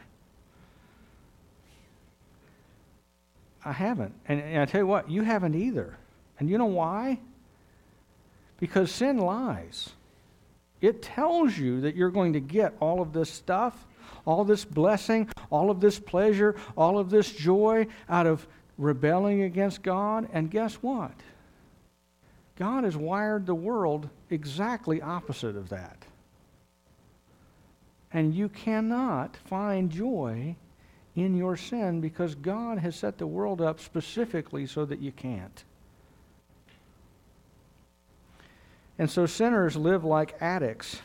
I 3.63 3.71
haven't. 3.71 4.13
And, 4.27 4.41
and 4.41 4.61
I 4.61 4.65
tell 4.65 4.81
you 4.81 4.87
what, 4.87 5.09
you 5.09 5.21
haven't 5.21 5.55
either. 5.55 5.97
And 6.37 6.49
you 6.49 6.57
know 6.57 6.65
why? 6.65 7.19
Because 8.59 8.91
sin 8.91 9.17
lies. 9.17 9.89
It 10.81 11.01
tells 11.01 11.57
you 11.57 11.81
that 11.81 11.95
you're 11.95 12.11
going 12.11 12.33
to 12.33 12.39
get 12.39 12.73
all 12.79 13.01
of 13.01 13.13
this 13.13 13.29
stuff 13.29 13.85
all 14.25 14.43
this 14.43 14.65
blessing, 14.65 15.29
all 15.49 15.69
of 15.69 15.79
this 15.79 15.99
pleasure, 15.99 16.55
all 16.77 16.97
of 16.97 17.09
this 17.09 17.31
joy 17.31 17.87
out 18.07 18.27
of 18.27 18.47
rebelling 18.77 19.43
against 19.43 19.83
God. 19.83 20.27
And 20.33 20.49
guess 20.49 20.75
what? 20.75 21.11
God 22.57 22.83
has 22.83 22.97
wired 22.97 23.45
the 23.45 23.55
world 23.55 24.09
exactly 24.29 25.01
opposite 25.01 25.55
of 25.55 25.69
that. 25.69 26.05
And 28.11 28.33
you 28.33 28.49
cannot 28.49 29.37
find 29.45 29.89
joy 29.89 30.55
in 31.15 31.35
your 31.35 31.55
sin 31.55 32.01
because 32.01 32.35
God 32.35 32.79
has 32.79 32.95
set 32.95 33.17
the 33.17 33.27
world 33.27 33.61
up 33.61 33.79
specifically 33.79 34.65
so 34.65 34.85
that 34.85 34.99
you 34.99 35.11
can't. 35.11 35.63
And 38.97 39.09
so 39.09 39.25
sinners 39.25 39.77
live 39.77 40.03
like 40.03 40.35
addicts. 40.41 40.95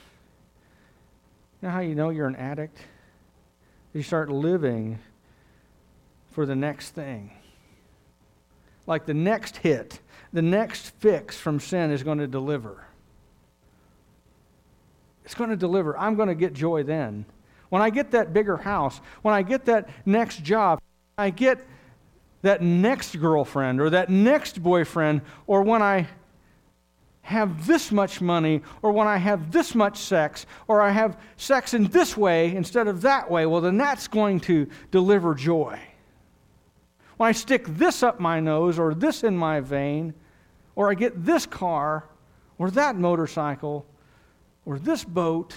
You 1.60 1.68
know 1.68 1.74
how 1.74 1.80
you 1.80 1.94
know 1.94 2.10
you're 2.10 2.26
an 2.26 2.36
addict? 2.36 2.78
You 3.94 4.02
start 4.02 4.28
living 4.28 4.98
for 6.32 6.44
the 6.44 6.56
next 6.56 6.90
thing. 6.90 7.30
like 8.86 9.06
the 9.06 9.14
next 9.14 9.56
hit, 9.58 10.00
the 10.34 10.42
next 10.42 10.90
fix 10.98 11.38
from 11.38 11.58
sin 11.58 11.90
is 11.90 12.02
going 12.02 12.18
to 12.18 12.26
deliver. 12.26 12.84
It's 15.24 15.34
going 15.34 15.48
to 15.48 15.56
deliver. 15.56 15.96
I'm 15.96 16.16
going 16.16 16.28
to 16.28 16.34
get 16.34 16.52
joy 16.52 16.82
then. 16.82 17.24
When 17.70 17.80
I 17.80 17.88
get 17.88 18.10
that 18.10 18.34
bigger 18.34 18.58
house, 18.58 19.00
when 19.22 19.32
I 19.34 19.40
get 19.40 19.64
that 19.66 19.88
next 20.04 20.42
job, 20.42 20.80
I 21.16 21.30
get 21.30 21.64
that 22.42 22.60
next 22.60 23.16
girlfriend 23.18 23.80
or 23.80 23.88
that 23.90 24.10
next 24.10 24.62
boyfriend, 24.62 25.22
or 25.46 25.62
when 25.62 25.80
I 25.80 26.08
have 27.24 27.66
this 27.66 27.90
much 27.90 28.20
money, 28.20 28.60
or 28.82 28.92
when 28.92 29.06
I 29.06 29.16
have 29.16 29.50
this 29.50 29.74
much 29.74 29.96
sex, 29.96 30.44
or 30.68 30.82
I 30.82 30.90
have 30.90 31.18
sex 31.38 31.72
in 31.72 31.84
this 31.84 32.18
way 32.18 32.54
instead 32.54 32.86
of 32.86 33.00
that 33.00 33.30
way, 33.30 33.46
well, 33.46 33.62
then 33.62 33.78
that's 33.78 34.08
going 34.08 34.40
to 34.40 34.68
deliver 34.90 35.34
joy. 35.34 35.80
When 37.16 37.26
I 37.26 37.32
stick 37.32 37.64
this 37.66 38.02
up 38.02 38.20
my 38.20 38.40
nose, 38.40 38.78
or 38.78 38.92
this 38.92 39.24
in 39.24 39.34
my 39.38 39.60
vein, 39.60 40.12
or 40.76 40.90
I 40.90 40.94
get 40.94 41.24
this 41.24 41.46
car, 41.46 42.04
or 42.58 42.70
that 42.72 42.96
motorcycle, 42.96 43.86
or 44.66 44.78
this 44.78 45.02
boat, 45.02 45.54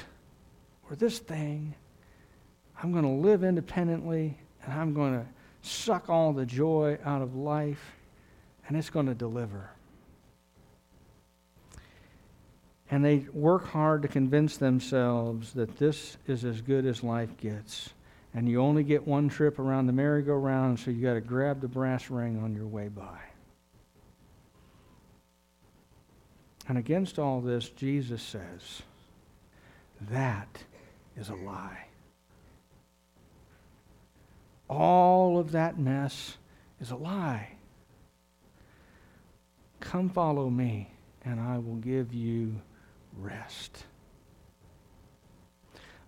or 0.89 0.95
this 0.95 1.19
thing, 1.19 1.75
I'm 2.81 2.93
going 2.93 3.03
to 3.03 3.27
live 3.27 3.43
independently 3.43 4.37
and 4.63 4.71
I'm 4.71 4.93
going 4.93 5.19
to 5.19 5.25
suck 5.67 6.09
all 6.09 6.31
the 6.31 6.45
joy 6.45 6.97
out 7.03 7.21
of 7.21 7.35
life, 7.35 7.93
and 8.67 8.77
it's 8.77 8.89
going 8.89 9.07
to 9.07 9.15
deliver. 9.15 9.69
And 12.89 13.03
they 13.03 13.25
work 13.33 13.65
hard 13.65 14.01
to 14.03 14.07
convince 14.07 14.57
themselves 14.57 15.53
that 15.53 15.77
this 15.77 16.17
is 16.25 16.45
as 16.45 16.61
good 16.61 16.85
as 16.85 17.03
life 17.03 17.35
gets. 17.37 17.89
And 18.33 18.47
you 18.47 18.61
only 18.61 18.83
get 18.83 19.05
one 19.05 19.29
trip 19.29 19.59
around 19.59 19.87
the 19.87 19.93
merry-go-round, 19.93 20.79
so 20.79 20.91
you 20.91 21.01
got 21.01 21.15
to 21.15 21.21
grab 21.21 21.59
the 21.59 21.67
brass 21.67 22.09
ring 22.09 22.39
on 22.41 22.53
your 22.55 22.67
way 22.67 22.87
by. 22.87 23.19
And 26.69 26.77
against 26.77 27.17
all 27.17 27.41
this, 27.41 27.69
Jesus 27.69 28.21
says, 28.21 28.81
that 30.09 30.63
is 31.17 31.29
a 31.29 31.35
lie. 31.35 31.87
All 34.69 35.39
of 35.39 35.51
that 35.53 35.79
mess 35.79 36.37
is 36.79 36.91
a 36.91 36.95
lie. 36.95 37.53
Come 39.79 40.09
follow 40.09 40.49
me, 40.49 40.91
and 41.23 41.39
I 41.39 41.57
will 41.57 41.77
give 41.77 42.13
you 42.13 42.61
rest. 43.21 43.85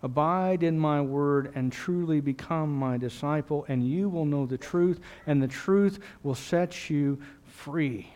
Abide 0.02 0.64
in 0.64 0.80
my 0.80 1.02
word 1.02 1.52
and 1.56 1.72
truly 1.72 2.22
become 2.22 2.74
my 2.74 2.98
disciple, 2.98 3.66
and 3.68 3.86
you 3.86 4.08
will 4.08 4.26
know 4.26 4.46
the 4.46 4.58
truth, 4.58 5.00
and 5.28 5.42
the 5.42 5.48
truth 5.48 6.00
will 6.24 6.36
set 6.36 6.90
you 6.90 7.20
free. 7.44 8.10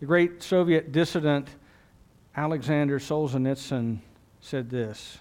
The 0.00 0.06
great 0.06 0.42
Soviet 0.42 0.92
dissident 0.92 1.48
Alexander 2.36 2.98
Solzhenitsyn 2.98 4.00
said 4.40 4.68
this 4.68 5.18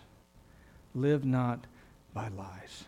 Live 0.93 1.23
not 1.23 1.65
by 2.13 2.27
lies. 2.29 2.83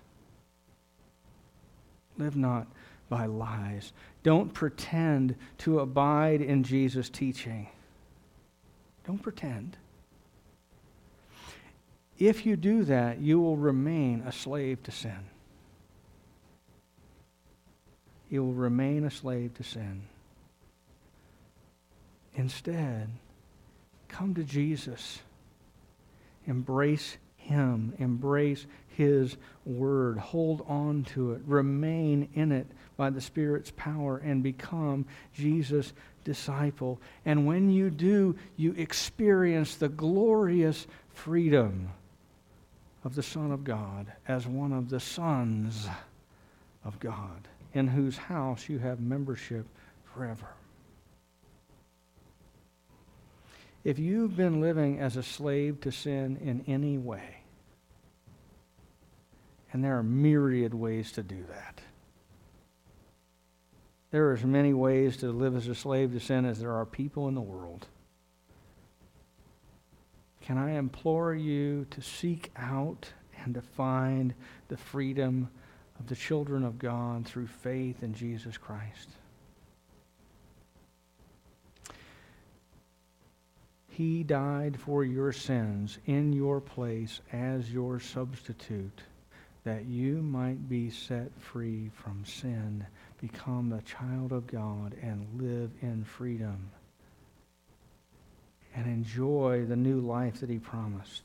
Live 2.17 2.35
not 2.35 2.67
by 3.07 3.27
lies. 3.27 3.93
Don't 4.23 4.53
pretend 4.53 5.35
to 5.59 5.79
abide 5.79 6.41
in 6.41 6.63
Jesus' 6.63 7.09
teaching. 7.09 7.67
Don't 9.05 9.21
pretend. 9.21 9.77
If 12.17 12.45
you 12.45 12.55
do 12.55 12.83
that, 12.85 13.19
you 13.19 13.39
will 13.39 13.57
remain 13.57 14.23
a 14.25 14.31
slave 14.31 14.81
to 14.83 14.91
sin. 14.91 15.29
You 18.29 18.43
will 18.43 18.53
remain 18.53 19.05
a 19.05 19.11
slave 19.11 19.53
to 19.55 19.63
sin. 19.63 20.03
Instead, 22.33 23.09
come 24.07 24.33
to 24.33 24.43
Jesus. 24.43 25.19
Embrace 26.47 27.17
Him. 27.37 27.93
Embrace 27.99 28.65
his 28.95 29.35
Word. 29.65 30.17
Hold 30.17 30.63
on 30.67 31.03
to 31.03 31.33
it. 31.33 31.41
Remain 31.45 32.29
in 32.33 32.51
it 32.51 32.67
by 32.97 33.09
the 33.09 33.21
Spirit's 33.21 33.71
power 33.75 34.17
and 34.17 34.41
become 34.41 35.05
Jesus' 35.33 35.93
disciple. 36.25 36.99
And 37.23 37.47
when 37.47 37.69
you 37.69 37.89
do, 37.89 38.35
you 38.57 38.73
experience 38.73 39.75
the 39.75 39.87
glorious 39.87 40.85
freedom 41.13 41.91
of 43.05 43.15
the 43.15 43.23
Son 43.23 43.51
of 43.51 43.63
God 43.63 44.11
as 44.27 44.45
one 44.45 44.73
of 44.73 44.89
the 44.89 44.99
sons 44.99 45.87
of 46.83 46.99
God, 46.99 47.47
in 47.73 47.87
whose 47.87 48.17
house 48.17 48.67
you 48.67 48.79
have 48.79 48.99
membership 48.99 49.65
forever. 50.03 50.49
If 53.85 53.99
you've 53.99 54.35
been 54.35 54.59
living 54.59 54.99
as 54.99 55.15
a 55.15 55.23
slave 55.23 55.79
to 55.81 55.91
sin 55.91 56.37
in 56.41 56.65
any 56.67 56.97
way, 56.97 57.37
and 59.71 59.83
there 59.83 59.97
are 59.97 60.03
myriad 60.03 60.73
ways 60.73 61.11
to 61.13 61.23
do 61.23 61.45
that. 61.49 61.81
There 64.15 64.29
are 64.29 64.33
as 64.33 64.45
many 64.45 64.71
ways 64.71 65.17
to 65.17 65.29
live 65.29 65.57
as 65.57 65.67
a 65.67 65.75
slave 65.75 66.13
to 66.13 66.21
sin 66.21 66.45
as 66.45 66.57
there 66.57 66.71
are 66.71 66.85
people 66.85 67.27
in 67.27 67.35
the 67.35 67.41
world. 67.41 67.85
Can 70.39 70.57
I 70.57 70.77
implore 70.77 71.35
you 71.35 71.85
to 71.89 72.01
seek 72.01 72.49
out 72.55 73.11
and 73.43 73.53
to 73.55 73.61
find 73.61 74.33
the 74.69 74.77
freedom 74.77 75.49
of 75.99 76.07
the 76.07 76.15
children 76.15 76.63
of 76.63 76.79
God 76.79 77.25
through 77.25 77.47
faith 77.47 78.03
in 78.03 78.13
Jesus 78.13 78.57
Christ? 78.57 79.09
He 83.89 84.23
died 84.23 84.79
for 84.79 85.03
your 85.03 85.33
sins 85.33 85.97
in 86.05 86.31
your 86.31 86.61
place 86.61 87.19
as 87.33 87.69
your 87.69 87.99
substitute 87.99 89.01
that 89.65 89.83
you 89.83 90.21
might 90.21 90.69
be 90.69 90.89
set 90.89 91.31
free 91.41 91.89
from 91.93 92.23
sin, 92.23 92.85
become 93.21 93.73
a 93.73 93.81
child 93.81 94.31
of 94.31 94.47
God, 94.47 94.95
and 95.01 95.27
live 95.41 95.71
in 95.81 96.03
freedom 96.03 96.71
and 98.75 98.87
enjoy 98.87 99.65
the 99.65 99.75
new 99.75 100.01
life 100.01 100.41
that 100.41 100.49
he 100.49 100.59
promised. 100.59 101.23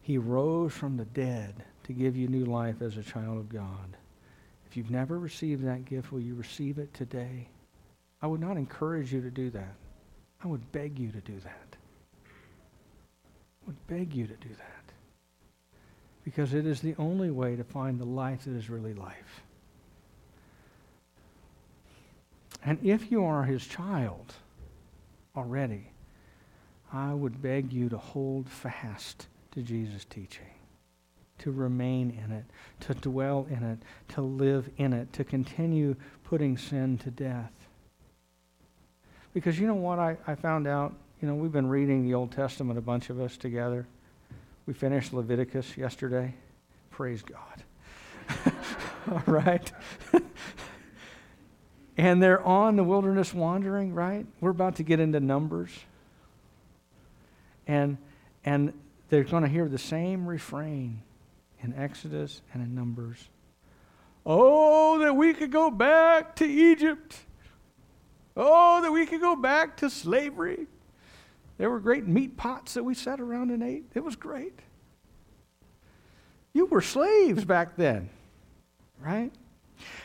He 0.00 0.18
rose 0.18 0.72
from 0.72 0.96
the 0.96 1.04
dead 1.04 1.64
to 1.84 1.92
give 1.92 2.16
you 2.16 2.26
new 2.26 2.44
life 2.44 2.82
as 2.82 2.96
a 2.96 3.02
child 3.02 3.38
of 3.38 3.48
God. 3.48 3.96
If 4.68 4.76
you've 4.76 4.90
never 4.90 5.18
received 5.18 5.64
that 5.64 5.84
gift, 5.84 6.10
will 6.10 6.20
you 6.20 6.34
receive 6.34 6.78
it 6.78 6.92
today? 6.94 7.48
I 8.20 8.26
would 8.26 8.40
not 8.40 8.56
encourage 8.56 9.12
you 9.12 9.20
to 9.20 9.30
do 9.30 9.50
that. 9.50 9.74
I 10.42 10.48
would 10.48 10.72
beg 10.72 10.98
you 10.98 11.12
to 11.12 11.20
do 11.20 11.38
that. 11.40 11.76
I 13.62 13.66
would 13.66 13.86
beg 13.86 14.14
you 14.14 14.26
to 14.26 14.34
do 14.34 14.48
that 14.48 14.82
because 16.24 16.54
it 16.54 16.66
is 16.66 16.80
the 16.80 16.96
only 16.98 17.30
way 17.30 17.54
to 17.56 17.64
find 17.64 17.98
the 17.98 18.04
life 18.04 18.44
that 18.44 18.56
is 18.56 18.70
really 18.70 18.94
life. 18.94 19.42
And 22.64 22.78
if 22.82 23.10
you 23.10 23.24
are 23.24 23.44
his 23.44 23.66
child 23.66 24.34
already, 25.36 25.88
I 26.92 27.12
would 27.12 27.42
beg 27.42 27.72
you 27.72 27.88
to 27.88 27.98
hold 27.98 28.48
fast 28.48 29.26
to 29.52 29.62
Jesus' 29.62 30.04
teaching, 30.04 30.50
to 31.38 31.50
remain 31.50 32.10
in 32.24 32.32
it, 32.32 32.44
to 32.80 32.94
dwell 32.94 33.46
in 33.50 33.62
it, 33.62 33.78
to 34.14 34.22
live 34.22 34.68
in 34.76 34.92
it, 34.92 35.12
to 35.14 35.24
continue 35.24 35.96
putting 36.24 36.56
sin 36.56 36.98
to 36.98 37.10
death. 37.10 37.52
Because 39.34 39.58
you 39.58 39.66
know 39.66 39.74
what 39.74 39.98
I, 39.98 40.16
I 40.26 40.34
found 40.34 40.66
out? 40.66 40.94
You 41.20 41.28
know, 41.28 41.34
we've 41.34 41.52
been 41.52 41.68
reading 41.68 42.06
the 42.06 42.14
Old 42.14 42.32
Testament, 42.32 42.78
a 42.78 42.82
bunch 42.82 43.10
of 43.10 43.20
us 43.20 43.36
together. 43.36 43.86
We 44.66 44.74
finished 44.74 45.12
Leviticus 45.12 45.76
yesterday. 45.76 46.34
Praise 46.90 47.22
God. 47.22 47.62
All 49.10 49.22
right. 49.26 49.72
and 51.96 52.22
they're 52.22 52.42
on 52.42 52.76
the 52.76 52.84
wilderness 52.84 53.34
wandering, 53.34 53.94
right? 53.94 54.26
We're 54.40 54.50
about 54.50 54.76
to 54.76 54.82
get 54.82 55.00
into 55.00 55.20
Numbers. 55.20 55.70
And, 57.66 57.98
and 58.44 58.72
they're 59.08 59.24
going 59.24 59.42
to 59.42 59.48
hear 59.48 59.68
the 59.68 59.78
same 59.78 60.26
refrain 60.26 61.02
in 61.60 61.74
Exodus 61.74 62.40
and 62.52 62.62
in 62.62 62.74
Numbers. 62.74 63.28
Oh, 64.24 64.98
that 65.00 65.14
we 65.14 65.34
could 65.34 65.52
go 65.52 65.70
back 65.70 66.36
to 66.36 66.46
Egypt. 66.46 67.16
Oh, 68.36 68.80
that 68.82 68.90
we 68.90 69.04
could 69.04 69.20
go 69.20 69.36
back 69.36 69.76
to 69.78 69.90
slavery. 69.90 70.66
There 71.58 71.68
were 71.68 71.80
great 71.80 72.06
meat 72.06 72.36
pots 72.36 72.74
that 72.74 72.84
we 72.84 72.94
sat 72.94 73.20
around 73.20 73.50
and 73.50 73.62
ate. 73.62 73.84
It 73.94 74.02
was 74.02 74.16
great. 74.16 74.58
You 76.52 76.66
were 76.66 76.80
slaves 76.80 77.44
back 77.44 77.76
then, 77.76 78.10
right? 79.00 79.32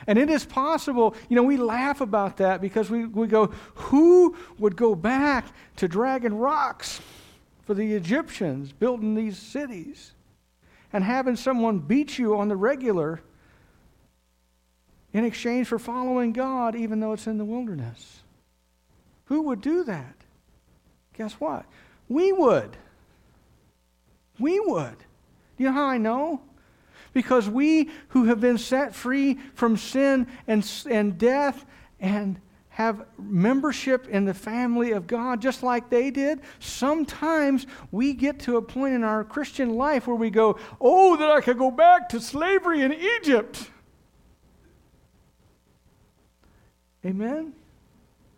And 0.08 0.18
it 0.18 0.30
is 0.30 0.46
possible, 0.46 1.16
you 1.30 1.36
know, 1.36 1.44
we 1.44 1.58
laugh 1.58 2.02
about 2.02 2.38
that 2.38 2.62
because 2.62 2.90
we, 2.90 3.06
we 3.06 3.28
go, 3.28 3.48
who 3.76 4.36
would 4.60 4.76
go 4.76 4.96
back 4.96 5.46
to 5.78 5.88
dragging 5.88 6.38
rocks 6.38 7.02
for 7.66 7.74
the 7.74 7.94
Egyptians 7.96 8.72
building 8.72 9.16
these 9.16 9.38
cities 9.38 10.14
and 10.94 11.04
having 11.04 11.36
someone 11.36 11.80
beat 11.80 12.18
you 12.18 12.38
on 12.38 12.48
the 12.48 12.56
regular 12.56 13.22
in 15.14 15.26
exchange 15.26 15.68
for 15.68 15.80
following 15.80 16.32
God, 16.32 16.76
even 16.76 17.00
though 17.00 17.14
it's 17.14 17.28
in 17.28 17.38
the 17.38 17.46
wilderness. 17.46 18.22
Who 19.26 19.42
would 19.44 19.62
do 19.62 19.84
that? 19.84 20.16
Guess 21.14 21.34
what? 21.34 21.66
We 22.08 22.32
would. 22.32 22.78
We 24.40 24.60
would. 24.60 24.98
Do 25.58 25.64
you 25.64 25.66
know 25.66 25.74
how 25.74 25.86
I 25.86 25.98
know? 25.98 26.42
Because 27.18 27.50
we 27.50 27.90
who 28.10 28.26
have 28.26 28.40
been 28.40 28.60
set 28.60 28.94
free 28.94 29.40
from 29.56 29.76
sin 29.76 30.28
and, 30.46 30.72
and 30.88 31.18
death 31.18 31.66
and 32.00 32.40
have 32.70 33.08
membership 33.18 34.08
in 34.08 34.26
the 34.26 34.36
family 34.36 34.92
of 34.92 35.08
God 35.08 35.42
just 35.42 35.64
like 35.64 35.90
they 35.90 36.12
did, 36.12 36.42
sometimes 36.60 37.66
we 37.92 38.14
get 38.14 38.42
to 38.42 38.58
a 38.58 38.62
point 38.62 38.94
in 38.94 39.04
our 39.04 39.24
Christian 39.24 39.72
life 39.72 40.06
where 40.06 40.16
we 40.16 40.30
go, 40.30 40.60
Oh, 40.80 41.18
that 41.18 41.32
I 41.32 41.42
could 41.42 41.58
go 41.58 41.72
back 41.72 42.08
to 42.10 42.20
slavery 42.20 42.84
in 42.84 42.94
Egypt. 42.94 43.68
Amen? 47.04 47.52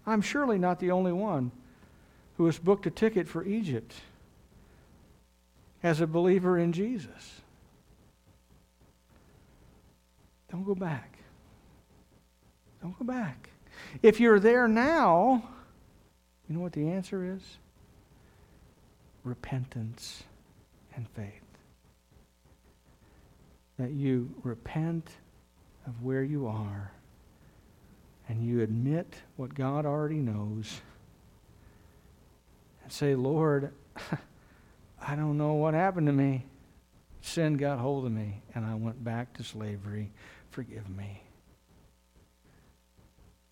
I'm 0.07 0.21
surely 0.21 0.57
not 0.57 0.79
the 0.79 0.91
only 0.91 1.11
one 1.11 1.51
who 2.37 2.45
has 2.45 2.57
booked 2.57 2.85
a 2.85 2.91
ticket 2.91 3.27
for 3.27 3.43
Egypt 3.43 3.93
as 5.83 5.99
a 5.99 6.07
believer 6.07 6.57
in 6.57 6.71
Jesus. 6.71 7.38
Don't 10.51 10.63
go 10.63 10.75
back. 10.75 11.17
Don't 12.81 12.97
go 12.97 13.05
back. 13.05 13.49
If 14.01 14.19
you're 14.19 14.39
there 14.39 14.67
now, 14.67 15.43
you 16.47 16.55
know 16.55 16.61
what 16.61 16.73
the 16.73 16.89
answer 16.89 17.23
is? 17.23 17.41
Repentance 19.23 20.23
and 20.95 21.07
faith. 21.09 21.33
That 23.77 23.91
you 23.91 24.29
repent 24.43 25.09
of 25.85 26.03
where 26.03 26.23
you 26.23 26.47
are 26.47 26.91
and 28.27 28.43
you 28.43 28.61
admit 28.61 29.15
what 29.35 29.53
God 29.53 29.85
already 29.85 30.17
knows 30.17 30.81
and 32.83 32.91
say, 32.91 33.15
Lord, 33.15 33.71
I 35.01 35.15
don't 35.15 35.37
know 35.37 35.53
what 35.53 35.73
happened 35.73 36.07
to 36.07 36.13
me. 36.13 36.45
Sin 37.21 37.57
got 37.57 37.79
hold 37.79 38.05
of 38.05 38.11
me 38.11 38.41
and 38.55 38.65
I 38.65 38.75
went 38.75 39.03
back 39.03 39.33
to 39.37 39.43
slavery. 39.43 40.11
Forgive 40.59 40.89
me. 40.89 41.23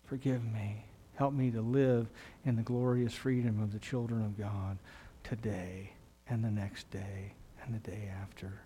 Forgive 0.04 0.44
me. 0.44 0.84
Help 1.14 1.32
me 1.32 1.50
to 1.52 1.62
live 1.62 2.06
in 2.44 2.54
the 2.54 2.60
glorious 2.60 3.14
freedom 3.14 3.62
of 3.62 3.72
the 3.72 3.78
children 3.78 4.22
of 4.22 4.36
God 4.36 4.76
today 5.24 5.92
and 6.28 6.44
the 6.44 6.50
next 6.50 6.90
day 6.90 7.32
and 7.64 7.74
the 7.74 7.78
day 7.78 8.10
after. 8.20 8.60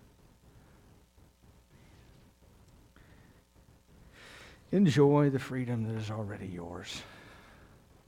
Enjoy 4.73 5.29
the 5.29 5.39
freedom 5.39 5.85
that 5.87 5.97
is 5.97 6.11
already 6.11 6.47
yours. 6.47 7.01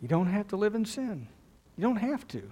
You 0.02 0.10
don't 0.10 0.28
have 0.28 0.50
to 0.50 0.58
live 0.58 0.76
in 0.76 0.84
sin. 0.84 1.30
You 1.78 1.84
don't 1.84 1.96
have 1.96 2.28
to. 2.28 2.52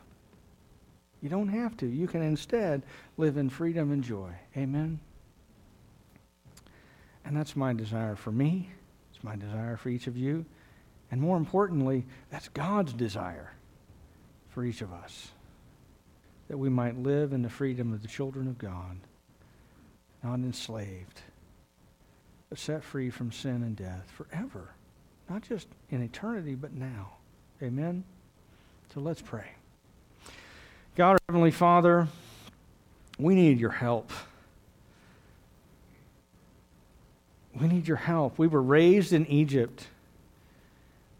You 1.22 1.28
don't 1.28 1.50
have 1.50 1.76
to. 1.76 1.86
You 1.86 2.08
can 2.08 2.22
instead 2.22 2.84
live 3.18 3.36
in 3.36 3.50
freedom 3.50 3.92
and 3.92 4.02
joy. 4.02 4.32
Amen? 4.56 5.02
And 7.26 7.36
that's 7.36 7.56
my 7.56 7.74
desire 7.74 8.16
for 8.16 8.32
me. 8.32 8.70
It's 9.14 9.24
my 9.24 9.36
desire 9.36 9.78
for 9.78 9.90
each 9.90 10.08
of 10.08 10.18
you. 10.18 10.46
And 11.12 11.22
more 11.22 11.38
importantly, 11.38 12.06
that's 12.30 12.50
God's 12.50 12.94
desire 12.94 13.54
for 14.50 14.66
each 14.66 14.82
of 14.82 14.92
us. 14.92 15.30
That 16.50 16.58
we 16.58 16.70
might 16.70 16.98
live 16.98 17.34
in 17.34 17.42
the 17.42 17.50
freedom 17.50 17.94
of 17.94 18.02
the 18.02 18.08
children 18.08 18.48
of 18.48 18.58
God, 18.58 18.98
not 20.24 20.36
enslaved 20.36 21.22
but 22.54 22.60
set 22.60 22.84
free 22.84 23.10
from 23.10 23.32
sin 23.32 23.64
and 23.64 23.76
death 23.76 24.12
forever. 24.12 24.76
Not 25.28 25.42
just 25.42 25.68
in 25.90 26.04
eternity, 26.04 26.54
but 26.54 26.72
now. 26.72 27.14
Amen? 27.64 28.04
So 28.94 29.00
let's 29.00 29.24
pray. 29.24 29.48
God, 30.96 31.14
our 31.14 31.20
Heavenly 31.28 31.50
Father, 31.50 32.08
we 33.18 33.34
need 33.34 33.60
your 33.60 33.72
help. 33.72 34.12
We 37.60 37.68
need 37.68 37.88
your 37.88 37.97
help. 37.97 38.39
We 38.39 38.47
were 38.47 38.62
raised 38.62 39.14
in 39.14 39.26
Egypt. 39.28 39.88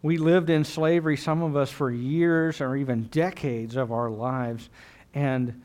We 0.02 0.18
lived 0.18 0.50
in 0.50 0.64
slavery, 0.64 1.16
some 1.16 1.42
of 1.42 1.56
us, 1.56 1.70
for 1.70 1.90
years 1.90 2.60
or 2.60 2.76
even 2.76 3.04
decades 3.04 3.76
of 3.76 3.92
our 3.92 4.10
lives. 4.10 4.68
And 5.14 5.62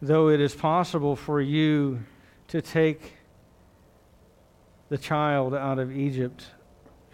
though 0.00 0.28
it 0.28 0.40
is 0.40 0.54
possible 0.54 1.16
for 1.16 1.40
you 1.40 2.04
to 2.48 2.60
take 2.60 3.14
the 4.88 4.98
child 4.98 5.54
out 5.54 5.78
of 5.78 5.96
Egypt, 5.96 6.44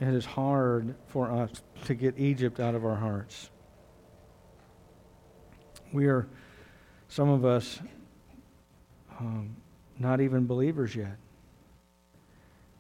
it 0.01 0.09
is 0.09 0.25
hard 0.25 0.95
for 1.07 1.31
us 1.31 1.63
to 1.85 1.95
get 1.95 2.19
Egypt 2.19 2.59
out 2.59 2.75
of 2.75 2.85
our 2.85 2.97
hearts. 2.97 3.51
We 5.93 6.07
are, 6.07 6.27
some 7.09 7.29
of 7.29 7.45
us, 7.45 7.79
um, 9.21 9.57
not 9.99 10.21
even 10.21 10.47
believers 10.47 10.95
yet. 10.95 11.17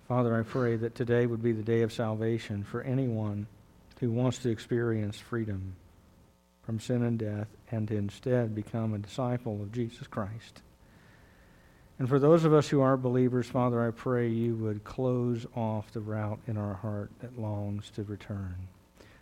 Father, 0.09 0.35
I 0.35 0.43
pray 0.43 0.77
that 0.77 0.95
today 0.95 1.27
would 1.27 1.43
be 1.43 1.53
the 1.53 1.63
day 1.63 1.83
of 1.83 1.93
salvation 1.93 2.65
for 2.65 2.81
anyone 2.81 3.47
who 4.01 4.11
wants 4.11 4.39
to 4.39 4.49
experience 4.49 5.19
freedom 5.19 5.77
from 6.63 6.81
sin 6.81 7.03
and 7.03 7.19
death 7.19 7.49
and 7.71 7.87
to 7.89 7.97
instead 7.97 8.55
become 8.55 8.95
a 8.95 8.99
disciple 8.99 9.61
of 9.61 9.71
Jesus 9.71 10.07
Christ. 10.07 10.63
And 11.99 12.09
for 12.09 12.19
those 12.19 12.47
of 12.47 12.55
us 12.55 12.69
who 12.69 12.81
aren't 12.81 13.03
believers, 13.03 13.49
Father, 13.49 13.87
I 13.87 13.91
pray 13.91 14.29
you 14.29 14.55
would 14.57 14.83
close 14.83 15.45
off 15.55 15.93
the 15.93 16.01
route 16.01 16.39
in 16.47 16.57
our 16.57 16.75
heart 16.75 17.11
that 17.19 17.39
longs 17.39 17.91
to 17.91 18.03
return 18.03 18.55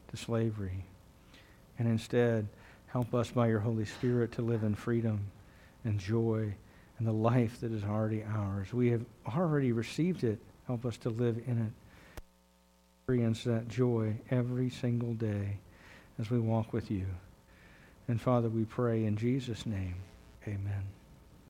to 0.08 0.16
slavery. 0.16 0.84
And 1.80 1.88
instead, 1.88 2.46
help 2.86 3.12
us 3.12 3.32
by 3.32 3.48
your 3.48 3.60
Holy 3.60 3.86
Spirit 3.86 4.30
to 4.32 4.42
live 4.42 4.62
in 4.62 4.76
freedom 4.76 5.32
and 5.82 5.98
joy 5.98 6.54
and 6.98 7.08
the 7.08 7.12
life 7.12 7.60
that 7.60 7.72
is 7.72 7.82
already 7.82 8.22
ours. 8.22 8.72
We 8.72 8.90
have 8.90 9.04
already 9.26 9.72
received 9.72 10.22
it. 10.22 10.38
Help 10.66 10.84
us 10.84 10.96
to 10.98 11.10
live 11.10 11.38
in 11.46 11.58
it. 11.58 11.72
Experience 13.02 13.44
that 13.44 13.68
joy 13.68 14.16
every 14.30 14.68
single 14.68 15.14
day 15.14 15.58
as 16.18 16.30
we 16.30 16.38
walk 16.40 16.72
with 16.72 16.90
you. 16.90 17.06
And 18.08 18.20
Father, 18.20 18.48
we 18.48 18.64
pray 18.64 19.04
in 19.04 19.16
Jesus' 19.16 19.64
name. 19.66 19.94
Amen. 20.46 20.95